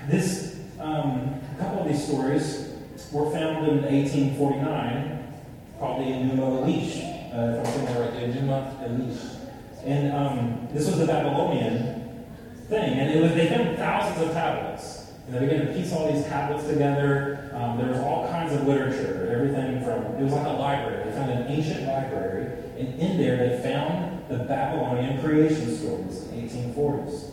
This, 0.08 0.60
um, 0.80 1.40
a 1.54 1.58
couple 1.58 1.82
of 1.82 1.88
these 1.88 2.04
stories 2.04 2.74
were 3.10 3.30
found 3.30 3.66
in 3.68 3.82
1849 3.82 5.34
called 5.78 6.00
the 6.00 6.10
Enuma 6.10 6.62
Elish, 6.62 6.98
uh, 7.32 7.62
if 7.62 8.34
Enuma 8.36 8.82
Elish. 8.82 9.36
And 9.84 10.12
um, 10.12 10.68
this 10.72 10.86
was 10.86 11.00
a 11.00 11.06
Babylonian 11.06 12.24
thing, 12.68 12.98
and 12.98 13.10
it 13.10 13.22
was, 13.22 13.34
they 13.34 13.48
found 13.48 13.76
thousands 13.76 14.28
of 14.28 14.32
tablets. 14.32 15.03
And 15.26 15.34
they 15.34 15.40
began 15.40 15.66
to 15.66 15.72
piece 15.72 15.92
all 15.92 16.12
these 16.12 16.24
tablets 16.24 16.66
together. 16.66 17.50
Um, 17.54 17.78
there 17.78 17.88
was 17.88 17.98
all 17.98 18.28
kinds 18.28 18.52
of 18.52 18.66
literature, 18.66 19.30
everything 19.32 19.82
from, 19.82 20.04
it 20.16 20.22
was 20.22 20.32
like 20.32 20.46
a 20.46 20.50
library. 20.50 21.04
They 21.04 21.16
found 21.16 21.30
an 21.30 21.46
ancient 21.48 21.86
library, 21.86 22.52
and 22.78 22.98
in 23.00 23.16
there 23.16 23.36
they 23.36 23.62
found 23.62 24.28
the 24.28 24.44
Babylonian 24.44 25.22
creation 25.22 25.74
stories 25.76 26.24
in 26.24 26.46
the 26.46 26.52
1840s. 26.52 27.30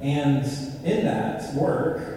And 0.00 0.44
in 0.84 1.04
that 1.04 1.54
work, 1.54 2.14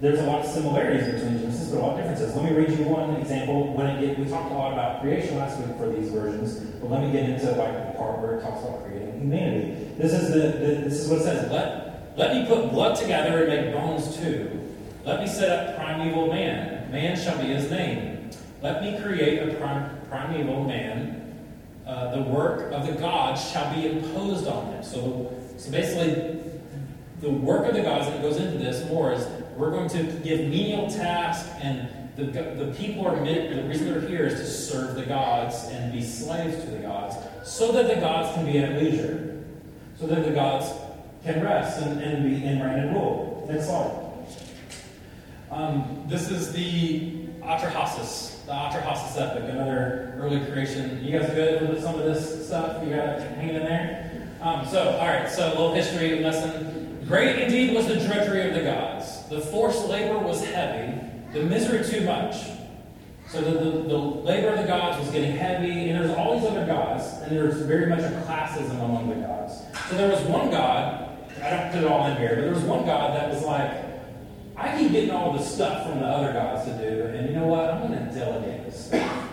there's 0.00 0.18
a 0.20 0.24
lot 0.24 0.44
of 0.44 0.50
similarities 0.50 1.14
between 1.14 1.38
Genesis, 1.38 1.70
but 1.70 1.78
a 1.78 1.80
lot 1.80 1.92
of 1.92 1.98
differences. 1.98 2.36
Let 2.36 2.44
me 2.44 2.56
read 2.56 2.78
you 2.78 2.84
one 2.84 3.16
example. 3.16 3.72
When 3.72 4.00
get, 4.00 4.18
we 4.18 4.26
talked 4.26 4.50
a 4.50 4.54
lot 4.54 4.72
about 4.72 5.00
creation 5.00 5.38
last 5.38 5.58
week 5.58 5.74
for 5.78 5.88
these 5.88 6.10
versions, 6.10 6.58
but 6.80 6.90
let 6.90 7.02
me 7.02 7.12
get 7.12 7.30
into 7.30 7.50
like 7.52 7.72
the 7.72 7.98
part 7.98 8.20
where 8.20 8.38
it 8.38 8.42
talks 8.42 8.62
about 8.62 8.84
creating 8.84 9.20
humanity. 9.20 9.88
This 9.96 10.12
is 10.12 10.32
the, 10.34 10.40
the 10.58 10.74
this 10.84 11.00
is 11.00 11.08
what 11.08 11.20
it 11.20 11.24
says. 11.24 11.50
Let 11.50 11.85
let 12.16 12.34
me 12.34 12.46
put 12.46 12.70
blood 12.70 12.96
together 12.96 13.44
and 13.44 13.48
make 13.48 13.74
bones 13.74 14.16
too. 14.16 14.74
Let 15.04 15.20
me 15.20 15.26
set 15.26 15.50
up 15.50 15.76
primeval 15.76 16.28
man. 16.28 16.90
Man 16.90 17.16
shall 17.16 17.38
be 17.38 17.48
his 17.48 17.70
name. 17.70 18.30
Let 18.62 18.82
me 18.82 18.98
create 19.00 19.38
a 19.38 19.54
prim, 19.54 19.90
primeval 20.08 20.64
man. 20.64 21.22
Uh, 21.86 22.16
the 22.16 22.22
work 22.22 22.72
of 22.72 22.86
the 22.86 22.94
gods 22.94 23.50
shall 23.50 23.72
be 23.74 23.86
imposed 23.86 24.48
on 24.48 24.72
him. 24.72 24.82
So, 24.82 25.32
so 25.56 25.70
basically, 25.70 26.40
the 27.20 27.30
work 27.30 27.66
of 27.68 27.74
the 27.74 27.82
gods 27.82 28.06
that 28.06 28.20
goes 28.22 28.38
into 28.38 28.58
this 28.58 28.88
more 28.88 29.12
is 29.12 29.26
we're 29.56 29.70
going 29.70 29.88
to 29.90 30.02
give 30.24 30.40
menial 30.40 30.90
tasks, 30.90 31.48
and 31.62 31.88
the, 32.16 32.24
the 32.24 32.74
people 32.76 33.06
are, 33.06 33.16
the 33.16 33.64
reason 33.68 33.90
they're 33.90 34.08
here 34.08 34.26
is 34.26 34.34
to 34.34 34.46
serve 34.46 34.96
the 34.96 35.04
gods 35.04 35.64
and 35.68 35.92
be 35.92 36.02
slaves 36.02 36.64
to 36.64 36.70
the 36.70 36.78
gods, 36.78 37.16
so 37.44 37.72
that 37.72 37.94
the 37.94 38.00
gods 38.00 38.34
can 38.34 38.46
be 38.46 38.58
at 38.58 38.82
leisure, 38.82 39.44
so 39.98 40.06
that 40.06 40.24
the 40.24 40.32
gods 40.32 40.66
can 41.26 41.42
rest 41.42 41.82
and, 41.82 42.00
and 42.00 42.24
be 42.24 42.46
and 42.46 42.62
reign 42.62 42.78
and 42.78 42.94
rule. 42.94 43.46
Next 43.50 43.66
slide. 43.66 44.02
Um, 45.50 46.04
this 46.06 46.30
is 46.30 46.52
the 46.52 47.26
Atrahasis, 47.42 48.44
the 48.46 48.52
Atrahasis 48.52 49.20
epic, 49.20 49.50
another 49.50 50.14
early 50.18 50.44
creation. 50.46 51.04
You 51.04 51.18
guys 51.18 51.30
good 51.30 51.68
with 51.68 51.82
some 51.82 51.98
of 51.98 52.04
this 52.04 52.46
stuff? 52.46 52.82
You 52.84 52.90
got 52.90 53.08
it 53.08 53.20
hanging 53.36 53.56
in 53.56 53.64
there? 53.64 54.28
Um, 54.40 54.66
so, 54.66 54.90
all 54.98 55.06
right, 55.06 55.28
so 55.28 55.48
a 55.48 55.50
little 55.50 55.74
history 55.74 56.20
lesson. 56.20 57.04
Great 57.08 57.42
indeed 57.42 57.74
was 57.74 57.86
the 57.86 57.96
drudgery 57.96 58.48
of 58.48 58.54
the 58.54 58.62
gods. 58.62 59.28
The 59.28 59.40
forced 59.40 59.86
labor 59.86 60.18
was 60.18 60.44
heavy, 60.44 61.00
the 61.32 61.44
misery 61.44 61.84
too 61.84 62.04
much. 62.04 62.36
So 63.28 63.40
the, 63.40 63.50
the, 63.50 63.70
the, 63.88 63.98
labor 63.98 64.50
of 64.50 64.58
the 64.58 64.66
gods 64.66 65.00
was 65.00 65.10
getting 65.10 65.32
heavy, 65.32 65.88
and 65.88 65.98
there's 65.98 66.16
all 66.16 66.38
these 66.38 66.48
other 66.48 66.64
gods, 66.64 67.04
and 67.22 67.36
there's 67.36 67.56
very 67.62 67.86
much 67.86 68.00
a 68.00 68.24
classism 68.24 68.84
among 68.84 69.08
the 69.08 69.26
gods. 69.26 69.62
So 69.88 69.96
there 69.96 70.10
was 70.10 70.20
one 70.22 70.50
god, 70.50 71.05
I 71.42 71.50
don't 71.50 71.72
put 71.72 71.82
it 71.82 71.86
all 71.86 72.06
in 72.06 72.16
here, 72.16 72.34
but 72.36 72.42
there 72.42 72.54
was 72.54 72.62
one 72.62 72.86
god 72.86 73.16
that 73.16 73.32
was 73.32 73.42
like, 73.42 73.84
I 74.56 74.78
keep 74.78 74.92
getting 74.92 75.10
all 75.10 75.32
the 75.32 75.42
stuff 75.42 75.86
from 75.86 76.00
the 76.00 76.06
other 76.06 76.32
gods 76.32 76.64
to 76.64 76.78
do, 76.78 77.02
and 77.06 77.28
you 77.28 77.36
know 77.36 77.46
what? 77.46 77.70
I'm 77.70 77.88
going 77.88 77.98
to 77.98 78.14
delegate 78.14 78.64
this 78.64 78.86
stuff. 78.86 79.28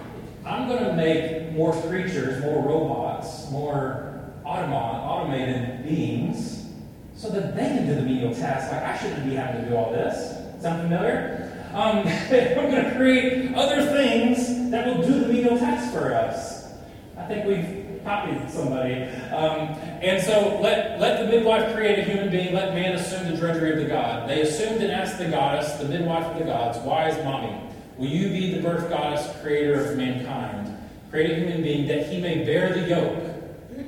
I'm 0.46 0.68
going 0.68 0.84
to 0.84 0.94
make 0.94 1.54
more 1.54 1.72
creatures, 1.84 2.42
more 2.42 2.62
robots, 2.62 3.50
more 3.50 4.32
automat, 4.44 5.02
automated 5.02 5.86
beings, 5.86 6.66
so 7.16 7.30
that 7.30 7.56
they 7.56 7.62
can 7.62 7.88
do 7.88 7.96
the 7.96 8.02
menial 8.02 8.34
tasks. 8.34 8.72
Like 8.72 8.84
I 8.84 8.98
shouldn't 8.98 9.30
be 9.30 9.36
having 9.36 9.64
to 9.64 9.70
do 9.70 9.76
all 9.78 9.92
this. 9.92 10.62
Sound 10.62 10.82
familiar? 10.82 11.50
Um, 11.74 12.00
I'm 12.08 12.70
going 12.70 12.84
to 12.84 12.94
create 12.98 13.56
other 13.56 13.86
things 13.86 14.72
that 14.72 14.86
will 14.86 15.02
do 15.02 15.22
the 15.22 15.28
menial 15.28 15.58
tasks 15.58 15.94
for 15.94 16.14
us. 16.14 16.74
I 17.18 17.26
think 17.26 17.46
we've 17.46 17.83
copied 18.04 18.50
somebody. 18.50 19.04
Um, 19.32 19.76
and 20.02 20.22
so 20.24 20.60
let, 20.62 21.00
let 21.00 21.20
the 21.20 21.32
midwife 21.32 21.74
create 21.74 22.00
a 22.00 22.04
human 22.04 22.30
being, 22.30 22.54
let 22.54 22.74
man 22.74 22.94
assume 22.94 23.30
the 23.32 23.38
drudgery 23.38 23.74
of 23.74 23.80
the 23.80 23.86
god. 23.86 24.30
They 24.30 24.42
assumed 24.42 24.82
and 24.82 24.92
asked 24.92 25.18
the 25.18 25.30
goddess, 25.30 25.74
the 25.74 25.88
midwife 25.88 26.26
of 26.26 26.40
the 26.40 26.46
gods, 26.46 26.78
wise 26.80 27.22
mommy, 27.24 27.60
will 27.98 28.08
you 28.08 28.30
be 28.30 28.54
the 28.54 28.62
birth 28.62 28.90
goddess, 28.90 29.28
creator 29.42 29.86
of 29.86 29.98
mankind? 29.98 30.78
Create 31.10 31.32
a 31.32 31.36
human 31.36 31.64
being 31.64 31.88
that 31.88 32.08
he 32.08 32.20
may 32.20 32.44
bear 32.44 32.74
the 32.74 32.88
yoke. 32.90 33.24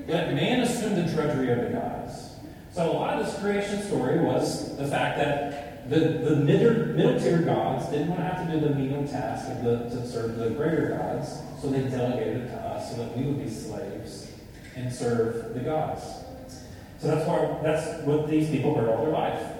Let 0.07 0.33
man 0.33 0.61
assume 0.61 0.95
the 0.95 1.11
drudgery 1.11 1.51
of 1.51 1.61
the 1.61 1.77
gods. 1.77 2.35
So 2.71 2.91
a 2.91 2.93
lot 2.93 3.19
of 3.19 3.25
this 3.25 3.39
creation 3.39 3.81
story 3.81 4.19
was 4.19 4.77
the 4.77 4.87
fact 4.87 5.17
that 5.17 5.74
the, 5.87 5.99
the 5.99 6.35
middle, 6.37 6.95
middle 6.95 7.19
tier 7.19 7.39
gods 7.39 7.89
didn't 7.89 8.09
want 8.09 8.21
to 8.21 8.25
have 8.27 8.47
to 8.47 8.53
do 8.53 8.67
the 8.67 8.73
menial 8.73 9.07
task 9.07 9.49
of 9.51 9.63
the, 9.63 9.77
to 9.89 10.07
serve 10.07 10.37
the 10.37 10.49
greater 10.51 10.97
gods, 10.97 11.41
so 11.61 11.69
they 11.69 11.81
delegated 11.81 12.43
it 12.43 12.47
to 12.47 12.55
us 12.55 12.91
so 12.91 13.03
that 13.03 13.15
we 13.15 13.25
would 13.25 13.43
be 13.43 13.49
slaves 13.49 14.31
and 14.75 14.91
serve 14.91 15.53
the 15.53 15.59
gods. 15.59 16.03
So 16.99 17.07
that's 17.07 17.27
why 17.27 17.59
that's 17.61 18.03
what 18.03 18.27
these 18.27 18.49
people 18.49 18.73
heard 18.73 18.89
all 18.89 19.03
their 19.03 19.13
life. 19.13 19.51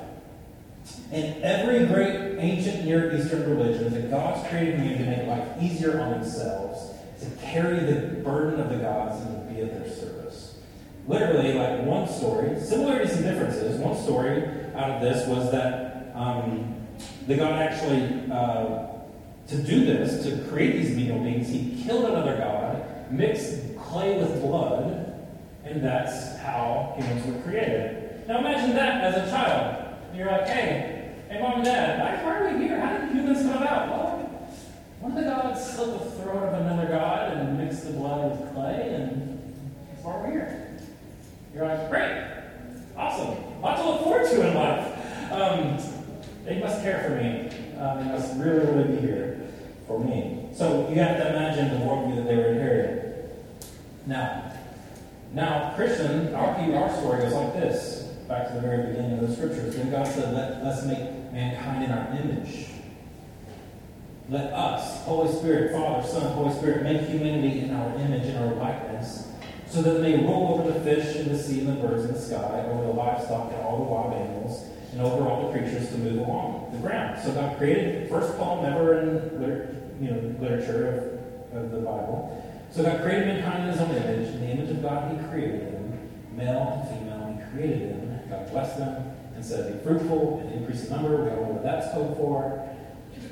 In 1.12 1.44
every 1.44 1.86
great 1.86 2.38
ancient 2.39 2.86
Near 2.86 3.15
Eastern 3.15 3.50
religion, 3.50 3.94
the 3.94 4.08
gods 4.08 4.48
created 4.50 4.79
man 4.79 4.98
to 4.98 5.05
make 5.05 5.27
life 5.27 5.62
easier 5.62 6.00
on 6.01 6.12
themselves, 6.12 6.91
to 7.20 7.29
carry 7.46 7.79
the 7.79 8.22
burden 8.24 8.60
of 8.60 8.70
the 8.70 8.77
gods 8.77 9.22
and 9.22 9.48
to 9.48 9.53
be 9.53 9.62
at 9.62 9.72
their 9.72 9.94
service. 9.94 10.58
Literally, 11.08 11.53
like 11.53 11.82
one 11.84 12.08
story, 12.08 12.60
similarities 12.60 13.13
and 13.13 13.25
differences. 13.25 13.79
One 13.79 13.96
story 13.96 14.44
out 14.75 14.89
of 14.89 15.01
this 15.01 15.27
was 15.27 15.51
that 15.51 15.95
um, 16.15 16.75
the 17.27 17.36
god 17.36 17.62
actually, 17.62 18.31
uh, 18.31 18.88
to 19.48 19.57
do 19.57 19.86
this, 19.86 20.24
to 20.24 20.48
create 20.50 20.74
these 20.74 20.95
menial 20.95 21.19
beings, 21.19 21.50
he 21.50 21.84
killed 21.84 22.05
another 22.05 22.38
god, 22.38 23.12
mixed 23.12 23.77
clay 23.77 24.17
with 24.17 24.41
blood, 24.41 25.13
and 25.65 25.84
that's 25.84 26.38
how 26.38 26.95
humans 26.98 27.25
were 27.25 27.41
created. 27.43 28.27
Now 28.27 28.39
imagine 28.39 28.75
that 28.75 29.03
as 29.03 29.27
a 29.27 29.31
child. 29.31 29.95
You're 30.15 30.31
like, 30.31 30.48
hey, 30.48 31.13
hey, 31.29 31.41
mom 31.41 31.55
and 31.55 31.65
dad, 31.65 32.24
why 32.24 32.36
are 32.36 32.53
we 32.53 32.63
here? 32.63 32.79
How 32.79 32.98
did 32.98 33.12
humans 33.12 33.41
come 33.41 33.62
about? 33.62 33.89
Well, 33.89 34.50
one 35.01 35.17
of 35.17 35.24
the 35.24 35.29
gods 35.29 35.74
slit 35.74 36.00
the 36.00 36.12
throat 36.12 36.53
of 36.53 36.53
another 36.62 36.88
god 36.88 37.34
and 37.34 37.57
mixed 37.57 37.86
the 37.86 37.91
blood 37.93 38.31
with 38.31 38.53
clay, 38.53 38.95
and 38.95 39.39
that's 39.89 40.03
why 40.03 40.17
we're 40.17 40.31
here. 40.31 40.79
You're 41.53 41.67
like, 41.67 41.89
great, 41.89 42.25
awesome, 42.98 43.62
lots 43.62 43.81
to 43.81 43.90
look 43.90 44.03
forward 44.03 44.29
to 44.29 44.48
in 44.48 44.55
life. 44.55 45.31
Um, 45.31 45.95
they 46.46 46.60
must 46.60 46.81
care 46.84 47.03
for 47.03 47.16
me. 47.16 47.50
Um, 47.79 48.00
they 48.00 48.12
must 48.12 48.38
really, 48.38 48.66
really 48.66 48.96
be 48.96 49.08
here 49.08 49.42
for 49.88 50.00
me. 50.00 50.48
So 50.53 50.88
you 50.90 50.96
have 50.96 51.18
to 51.18 51.29
imagine 51.29 51.79
the 51.79 51.86
worldview 51.86 52.18
that 52.18 52.27
they 52.27 52.36
were 52.36 52.51
inheriting. 52.51 53.14
Now, 54.05 54.53
now 55.34 55.74
Christian, 55.75 56.34
our 56.36 56.55
our 56.55 56.96
story 56.98 57.22
goes 57.24 57.34
like 57.34 57.53
this. 57.53 58.03
Back 58.27 58.48
to 58.48 58.53
the 58.55 58.62
very 58.62 58.88
beginning 58.88 59.20
of 59.20 59.27
the 59.27 59.36
scriptures. 59.36 59.75
Then 59.75 59.92
God 59.92 60.08
said, 60.08 60.34
Let 60.34 60.64
let's 60.64 60.86
make 60.86 61.31
mankind 61.31 61.84
in 61.84 61.92
our 61.92 62.12
image. 62.12 62.68
Let 64.29 64.53
us, 64.53 65.03
Holy 65.03 65.31
Spirit, 65.36 65.72
Father, 65.72 66.08
Son, 66.08 66.34
Holy 66.34 66.55
Spirit, 66.55 66.81
make 66.81 67.08
humanity 67.08 67.60
in 67.60 67.75
our 67.75 67.96
image, 67.98 68.25
in 68.25 68.36
our 68.38 68.55
likeness, 68.55 69.31
so 69.68 69.84
that 69.84 70.01
they 70.01 70.18
rule 70.18 70.60
over 70.60 70.72
the 70.72 70.79
fish 70.79 71.16
in 71.18 71.29
the 71.29 71.38
sea 71.38 71.60
and 71.60 71.68
the 71.68 71.88
birds 71.88 72.05
in 72.05 72.14
the 72.14 72.20
sky, 72.20 72.66
over 72.66 72.88
the 72.88 72.94
livestock 72.94 73.51
and 73.53 73.62
all 73.62 73.77
the 73.77 73.84
wild 73.84 74.14
animals 74.14 74.66
and 74.96 75.03
over 75.05 75.27
all 75.27 75.51
the 75.51 75.60
creatures 75.60 75.90
to 75.90 75.98
move 75.98 76.20
along 76.20 76.70
the 76.72 76.77
ground. 76.77 77.22
So 77.22 77.34
God 77.34 77.58
created, 77.58 78.05
the 78.05 78.10
first 78.10 78.38
poem 78.38 78.66
ever 78.66 79.00
in 79.00 79.75
you 80.00 80.12
know, 80.12 80.36
literature 80.40 81.20
of, 81.51 81.58
of 81.58 81.72
the 81.72 81.79
Bible. 81.79 82.42
So 82.72 82.84
God 82.84 83.01
created 83.01 83.27
mankind 83.27 83.64
in 83.64 83.70
his 83.72 83.81
own 83.81 83.92
image. 83.92 84.27
In 84.29 84.40
the 84.40 84.48
image 84.48 84.70
of 84.70 84.81
God, 84.81 85.12
he 85.12 85.27
created 85.27 85.74
them. 85.74 86.10
Male 86.31 86.88
and 86.88 86.98
female, 86.98 87.38
he 87.38 87.51
created 87.51 87.90
them. 87.90 88.29
God 88.29 88.50
blessed 88.51 88.77
them 88.77 89.12
and 89.36 89.44
said, 89.44 89.74
Be 89.74 89.84
fruitful 89.84 90.40
and 90.40 90.53
increase 90.53 90.86
in 90.86 90.92
number. 90.92 91.24
We 91.24 91.29
all 91.29 91.44
know 91.44 91.51
what 91.51 91.64
that's 91.64 91.94
code 91.94 92.16
for. 92.16 92.70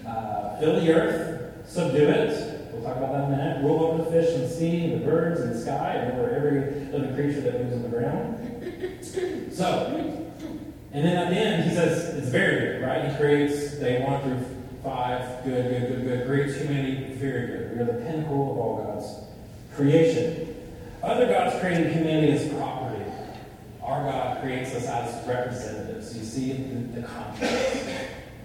Uh, 0.06 0.60
fill 0.60 0.82
the 0.82 0.91
earth, 0.91 1.65
subdue 1.65 2.10
it. 2.10 2.73
We'll 2.73 2.84
talk 2.84 2.97
about 2.97 3.13
that 3.13 3.28
in 3.28 3.34
a 3.34 3.38
minute. 3.38 3.63
Rule 3.63 3.86
over 3.86 4.04
the 4.04 4.12
fish 4.12 4.34
and 4.34 4.43
the 4.43 4.49
sea 4.49 4.91
and 4.91 5.02
the 5.02 5.06
birds 5.06 5.39
and 5.39 5.56
the 5.56 5.62
sky 5.62 5.93
and 5.93 6.19
over 6.19 6.30
every 6.30 6.91
living 6.91 7.15
creature 7.15 7.39
that 7.41 7.62
moves 7.62 7.73
on 7.73 7.84
the 7.84 7.89
ground. 7.89 9.54
So, 9.54 10.22
and 10.93 11.03
then 11.03 11.17
at 11.17 11.29
the 11.29 11.36
end, 11.36 11.63
he 11.69 11.75
says 11.75 12.15
it's 12.15 12.29
very 12.29 12.60
good, 12.60 12.84
right? 12.84 13.10
He 13.10 13.17
creates 13.17 13.73
day 13.79 14.03
one 14.03 14.21
through 14.21 14.45
five, 14.84 15.43
good, 15.43 15.69
good, 15.69 15.88
good, 15.88 16.03
good. 16.03 16.27
Creates 16.27 16.58
humanity, 16.58 17.15
very 17.15 17.47
good. 17.47 17.73
We 17.73 17.82
are 17.82 17.86
the 17.86 18.06
pinnacle 18.06 18.51
of 18.51 18.58
all 18.58 18.84
God's 18.84 19.08
creation. 19.75 20.56
Other 21.01 21.25
gods 21.27 21.60
created 21.60 21.91
humanity 21.91 22.34
as 22.34 22.53
property. 22.53 23.03
Our 23.82 24.03
God 24.03 24.41
creates 24.41 24.73
us 24.75 24.86
as 24.86 25.27
representatives. 25.27 26.15
You 26.15 26.23
see 26.23 26.53
the, 26.53 27.01
the 27.01 27.08
contrast. 27.08 27.86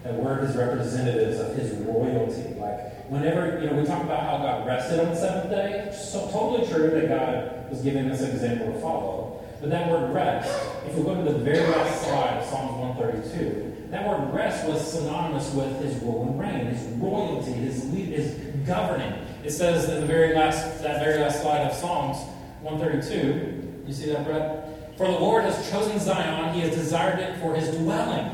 that 0.04 0.14
we're 0.14 0.44
his 0.46 0.56
representatives 0.56 1.38
of 1.38 1.54
his 1.54 1.72
royalty. 1.80 2.54
Like 2.58 3.08
whenever, 3.11 3.61
you 3.61 3.68
know, 3.68 3.76
we 3.76 3.84
talk 3.84 4.02
about 4.02 4.22
how 4.22 4.38
God 4.38 4.66
rested 4.66 5.00
on 5.00 5.11
the 5.11 5.16
seventh 5.16 5.50
day, 5.50 5.94
so 5.94 6.30
totally 6.30 6.66
true 6.66 6.90
that 6.90 7.08
God 7.08 7.70
was 7.70 7.80
giving 7.82 8.11
us 8.11 8.20
an 8.22 8.30
example 8.30 8.72
to 8.72 8.80
follow. 8.80 9.44
But 9.60 9.70
that 9.70 9.90
word 9.90 10.14
rest, 10.14 10.48
if 10.86 10.94
we 10.94 11.02
go 11.02 11.16
to 11.16 11.32
the 11.32 11.38
very 11.38 11.66
last 11.66 12.02
slide 12.02 12.38
of 12.38 12.44
Psalms 12.48 12.78
132, 12.78 13.88
that 13.90 14.06
word 14.06 14.32
rest 14.32 14.68
was 14.68 14.92
synonymous 14.92 15.52
with 15.52 15.82
his 15.82 16.00
rule 16.02 16.28
and 16.28 16.38
reign, 16.38 16.66
his 16.66 16.86
royalty, 16.98 17.52
his, 17.52 17.82
his 17.92 18.34
governing. 18.66 19.12
It 19.42 19.50
says 19.50 19.88
in 19.88 20.00
the 20.00 20.06
very 20.06 20.34
last 20.34 20.82
that 20.82 21.02
very 21.02 21.20
last 21.20 21.42
slide 21.42 21.62
of 21.62 21.72
Psalms 21.72 22.18
132, 22.62 23.82
you 23.86 23.92
see 23.92 24.12
that, 24.12 24.24
Brett? 24.24 24.96
For 24.96 25.06
the 25.06 25.18
Lord 25.18 25.44
has 25.44 25.70
chosen 25.70 25.98
Zion, 25.98 26.54
he 26.54 26.60
has 26.60 26.74
desired 26.74 27.18
it 27.18 27.40
for 27.40 27.54
his 27.54 27.74
dwelling. 27.76 28.30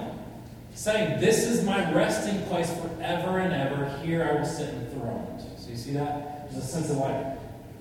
Saying, 0.74 1.20
This 1.20 1.46
is 1.46 1.64
my 1.64 1.90
resting 1.92 2.42
place 2.46 2.70
forever 2.70 3.38
and 3.38 3.54
ever. 3.54 3.96
Here 4.02 4.28
I 4.28 4.38
will 4.38 4.46
sit 4.46 4.74
enthroned. 4.74 5.40
So 5.56 5.70
you 5.70 5.76
see 5.76 5.92
that? 5.92 6.50
There's 6.50 6.64
a 6.64 6.66
sense 6.66 6.90
of 6.90 6.96
like 6.98 7.38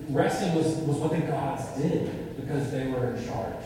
resting 0.08 0.54
was, 0.54 0.66
was 0.76 0.96
what 0.98 1.10
the 1.10 1.18
gods 1.18 1.66
did 1.82 2.23
because 2.36 2.70
they 2.70 2.86
were 2.86 3.14
in 3.14 3.26
charge. 3.26 3.64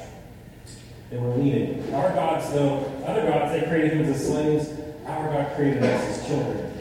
They 1.10 1.16
were 1.16 1.34
leading. 1.36 1.94
Our 1.94 2.12
gods, 2.12 2.52
though, 2.52 2.80
other 3.06 3.22
gods, 3.22 3.52
they 3.52 3.66
created 3.66 3.92
humans 3.92 4.16
as 4.16 4.26
slaves. 4.26 4.70
Our 5.06 5.32
God 5.32 5.56
created 5.56 5.82
us 5.82 6.18
as 6.18 6.26
children. 6.26 6.74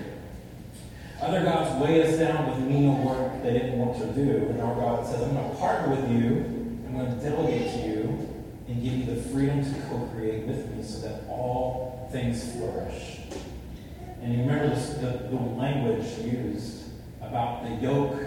Other 1.21 1.43
gods 1.43 1.82
weighed 1.84 2.06
us 2.06 2.19
down 2.19 2.50
with 2.50 2.69
menial 2.69 2.97
work 3.04 3.41
they 3.41 3.54
didn't 3.54 3.78
want 3.80 3.97
to 4.00 4.08
do. 4.08 4.47
And 4.50 4.62
our 4.62 4.76
God 4.76 5.06
says, 5.06 5.21
I'm 5.23 5.34
going 5.34 5.50
to 5.50 5.56
partner 5.56 5.95
with 5.95 6.12
you. 6.12 6.43
I'm 6.88 6.97
going 6.97 7.17
to 7.17 7.30
delegate 7.30 7.71
to 7.73 7.80
you 7.88 8.43
and 8.67 8.84
give 8.84 8.93
you 8.93 9.06
the 9.06 9.21
freedom 9.30 9.63
to 9.63 9.82
co-create 9.88 10.45
with 10.45 10.69
me 10.71 10.84
so 10.84 11.08
that 11.08 11.28
all 11.30 12.10
things 12.12 12.52
flourish. 12.54 13.19
And 14.21 14.34
you 14.34 14.41
remember 14.41 14.69
this, 14.69 14.89
the, 14.95 15.28
the 15.30 15.36
language 15.36 16.06
used 16.19 16.84
about 17.21 17.63
the 17.63 17.76
yoke 17.76 18.19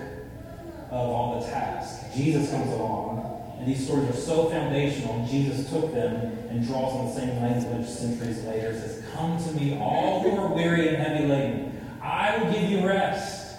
of 0.91 1.09
all 1.09 1.41
the 1.41 1.47
tasks. 1.47 2.15
Jesus 2.17 2.51
comes 2.51 2.73
along 2.73 3.30
and 3.61 3.69
these 3.69 3.85
stories 3.85 4.09
are 4.09 4.15
so 4.15 4.49
foundational, 4.49 5.27
Jesus 5.27 5.69
took 5.69 5.93
them 5.93 6.15
and 6.49 6.67
draws 6.67 6.95
on 6.95 7.07
the 7.09 7.13
same 7.13 7.43
language 7.43 7.87
centuries 7.87 8.43
later. 8.45 8.73
Says, 8.73 9.05
Come 9.13 9.37
to 9.37 9.53
me, 9.53 9.79
all 9.79 10.23
who 10.23 10.35
are 10.35 10.55
weary 10.55 10.89
and 10.89 10.97
heavy 10.97 11.27
laden. 11.27 11.79
I 12.03 12.39
will 12.39 12.51
give 12.51 12.71
you 12.71 12.87
rest. 12.87 13.59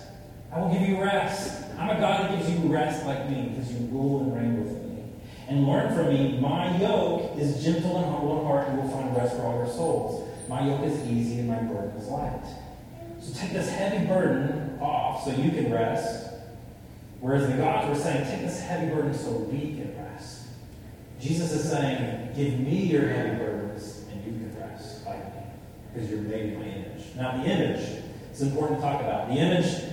I 0.52 0.60
will 0.60 0.74
give 0.74 0.82
you 0.82 1.00
rest. 1.00 1.66
I'm 1.78 1.96
a 1.96 2.00
God 2.00 2.32
who 2.32 2.38
gives 2.38 2.50
you 2.50 2.74
rest 2.74 3.06
like 3.06 3.30
me 3.30 3.50
because 3.50 3.72
you 3.72 3.86
rule 3.90 4.22
and 4.22 4.36
reign 4.36 4.64
with 4.64 4.74
me. 4.86 5.04
And 5.48 5.68
learn 5.68 5.94
from 5.94 6.10
me, 6.10 6.40
my 6.40 6.76
yoke 6.80 7.38
is 7.38 7.64
gentle 7.64 7.98
and 7.98 8.06
humble 8.12 8.40
in 8.40 8.46
heart, 8.48 8.70
and 8.70 8.78
you 8.78 8.84
will 8.84 8.90
find 8.90 9.16
rest 9.16 9.36
for 9.36 9.44
all 9.44 9.58
your 9.58 9.68
souls. 9.68 10.28
My 10.50 10.66
yoke 10.66 10.82
is 10.82 11.00
easy 11.08 11.42
and 11.42 11.48
my 11.48 11.62
burden 11.62 11.92
is 11.92 12.08
light. 12.08 12.42
So 13.20 13.40
take 13.40 13.54
this 13.54 13.70
heavy 13.70 14.08
burden 14.08 14.80
off 14.82 15.26
so 15.26 15.30
you 15.30 15.52
can 15.52 15.72
rest. 15.72 16.31
Whereas 17.22 17.48
the 17.48 17.54
gods 17.54 17.88
were 17.88 18.04
saying, 18.04 18.26
take 18.26 18.42
this 18.42 18.60
heavy 18.62 18.92
burden 18.94 19.14
so 19.14 19.30
we 19.32 19.60
can 19.60 19.96
rest. 19.96 20.48
Jesus 21.20 21.52
is 21.52 21.70
saying, 21.70 22.34
give 22.36 22.60
me 22.60 22.88
your 22.88 23.08
heavy 23.08 23.38
burdens 23.38 24.06
and 24.12 24.26
you 24.26 24.32
can 24.32 24.60
rest 24.60 25.06
like 25.06 25.24
me 25.36 25.44
because 25.94 26.10
you're 26.10 26.22
made 26.22 26.54
in 26.54 26.60
my 26.60 26.66
image. 26.66 27.16
Now, 27.16 27.38
the 27.38 27.44
image 27.44 28.04
is 28.34 28.42
important 28.42 28.80
to 28.80 28.82
talk 28.82 29.02
about. 29.02 29.28
The 29.28 29.36
image, 29.36 29.84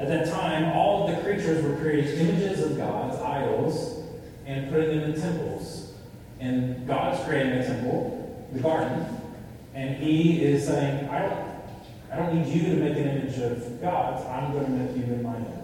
at 0.00 0.08
that 0.08 0.28
time, 0.28 0.76
all 0.76 1.08
of 1.08 1.14
the 1.14 1.22
creatures 1.22 1.62
were 1.62 1.76
created 1.76 2.18
images 2.18 2.60
of 2.64 2.76
gods, 2.76 3.16
idols, 3.20 4.04
and 4.44 4.68
putting 4.68 4.98
them 4.98 5.12
in 5.12 5.20
temples. 5.20 5.94
And 6.40 6.88
God's 6.88 7.24
creating 7.24 7.52
a 7.52 7.64
temple, 7.64 8.48
the 8.52 8.58
garden, 8.58 9.06
and 9.74 9.96
He 9.96 10.42
is 10.42 10.66
saying, 10.66 11.08
I 11.08 11.22
don't, 11.22 11.48
I 12.12 12.16
don't 12.16 12.34
need 12.34 12.52
you 12.52 12.74
to 12.74 12.82
make 12.82 12.96
an 12.96 13.08
image 13.08 13.38
of 13.38 13.80
gods. 13.80 14.24
I'm 14.26 14.52
going 14.52 14.64
to 14.64 14.70
make 14.70 14.96
you 14.96 15.04
in 15.04 15.22
my 15.22 15.36
image. 15.36 15.57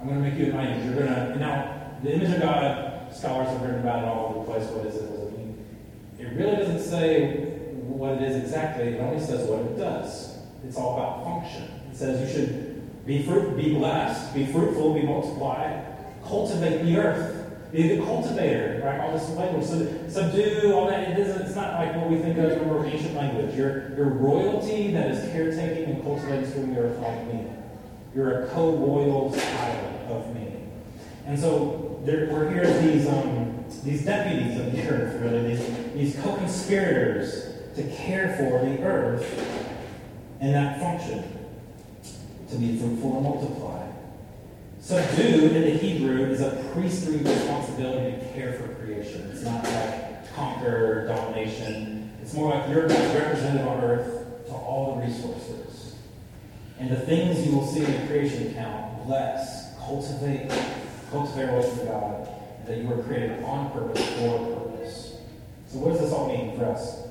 I'm 0.00 0.08
going 0.08 0.22
to 0.22 0.28
make 0.28 0.38
you 0.38 0.46
an 0.46 0.60
image. 0.60 0.84
You're 0.84 0.94
going 0.94 1.08
to 1.08 1.38
now 1.38 1.76
the 2.02 2.14
image 2.14 2.30
of 2.30 2.40
God. 2.40 2.92
Scholars 3.12 3.48
have 3.48 3.62
written 3.62 3.80
about 3.80 4.02
it 4.02 4.08
all 4.08 4.26
over 4.26 4.38
the 4.40 4.44
place. 4.44 4.70
What 4.70 4.86
is 4.86 4.96
it? 4.96 5.10
What 5.10 5.20
does 5.20 5.32
it 5.32 5.38
mean? 5.38 5.64
It 6.18 6.32
really 6.32 6.56
doesn't 6.56 6.80
say 6.80 7.46
what 7.86 8.12
it 8.12 8.22
is 8.22 8.36
exactly. 8.36 8.88
It 8.88 9.00
only 9.00 9.24
says 9.24 9.48
what 9.48 9.60
it 9.60 9.76
does. 9.76 10.38
It's 10.66 10.76
all 10.76 10.94
about 10.94 11.24
function. 11.24 11.70
It 11.90 11.96
says 11.96 12.20
you 12.20 12.36
should 12.36 13.06
be 13.06 13.22
fruit, 13.22 13.56
be 13.56 13.74
blessed, 13.74 14.34
be 14.34 14.44
fruitful, 14.46 14.94
be 14.94 15.02
multiplied, 15.02 15.84
cultivate 16.26 16.82
the 16.82 16.96
earth. 16.98 17.42
Be 17.72 17.92
a 17.92 18.04
cultivator, 18.04 18.80
right? 18.84 19.00
All 19.00 19.12
this 19.12 19.28
language. 19.30 19.66
So, 19.66 20.08
subdue, 20.08 20.72
all 20.72 20.86
that. 20.86 21.10
It 21.10 21.18
isn't, 21.18 21.42
it's 21.42 21.56
not 21.56 21.74
like 21.74 21.96
what 21.96 22.08
we 22.08 22.18
think 22.18 22.38
of 22.38 22.56
from 22.58 22.84
ancient 22.84 23.14
language. 23.14 23.54
You're, 23.56 23.94
you're 23.96 24.08
royalty 24.08 24.92
that 24.92 25.10
is 25.10 25.30
caretaking 25.32 25.96
and 25.96 26.02
cultivating 26.02 26.74
the 26.74 26.80
earth 26.80 26.98
like 27.00 27.26
me. 27.26 27.44
You're 28.16 28.44
a 28.44 28.48
co-royal 28.48 29.30
child 29.30 30.10
of 30.10 30.34
me. 30.34 30.54
And 31.26 31.38
so 31.38 32.00
there, 32.06 32.30
we're 32.32 32.50
here 32.50 32.62
as 32.62 32.82
these, 32.82 33.06
um, 33.06 33.62
these 33.84 34.06
deputies 34.06 34.58
of 34.58 34.72
the 34.72 34.88
earth, 34.88 35.20
really, 35.20 35.54
these, 35.54 35.92
these 35.92 36.24
co-conspirators 36.24 37.52
to 37.74 37.82
care 37.90 38.34
for 38.38 38.64
the 38.64 38.82
earth 38.82 39.22
and 40.40 40.54
that 40.54 40.80
function, 40.80 41.24
to 42.48 42.56
be 42.56 42.78
fruitful 42.78 43.16
and 43.16 43.22
multiply. 43.22 43.86
Subdue 44.80 45.48
in 45.48 45.62
the 45.62 45.70
Hebrew 45.72 46.24
is 46.30 46.40
a 46.40 46.64
priestly 46.72 47.18
responsibility 47.18 48.18
to 48.18 48.32
care 48.32 48.54
for 48.54 48.68
creation. 48.76 49.28
It's 49.30 49.42
not 49.42 49.62
like 49.64 50.34
conquer, 50.34 51.06
domination. 51.06 52.16
It's 52.22 52.32
more 52.32 52.54
like 52.54 52.70
you're 52.70 52.86
representative 52.86 53.66
on 53.66 53.84
earth 53.84 54.46
to 54.46 54.52
all 54.52 54.94
the 54.94 55.06
resources. 55.06 55.65
And 56.78 56.90
the 56.90 57.00
things 57.00 57.46
you 57.46 57.56
will 57.56 57.66
see 57.66 57.84
in 57.84 57.90
the 57.90 58.06
creation 58.06 58.48
account, 58.48 59.06
bless, 59.06 59.74
cultivate, 59.78 60.50
cultivate 61.10 61.46
relationship 61.46 61.78
with 61.78 61.88
God, 61.88 62.28
and 62.58 62.68
that 62.68 62.78
you 62.78 62.88
were 62.88 63.02
created 63.02 63.42
on 63.44 63.70
purpose 63.70 64.06
for 64.18 64.36
a 64.36 64.54
purpose. 64.54 65.16
So 65.68 65.78
what 65.78 65.92
does 65.92 66.00
this 66.00 66.12
all 66.12 66.28
mean 66.28 66.56
for 66.58 66.66
us? 66.66 67.06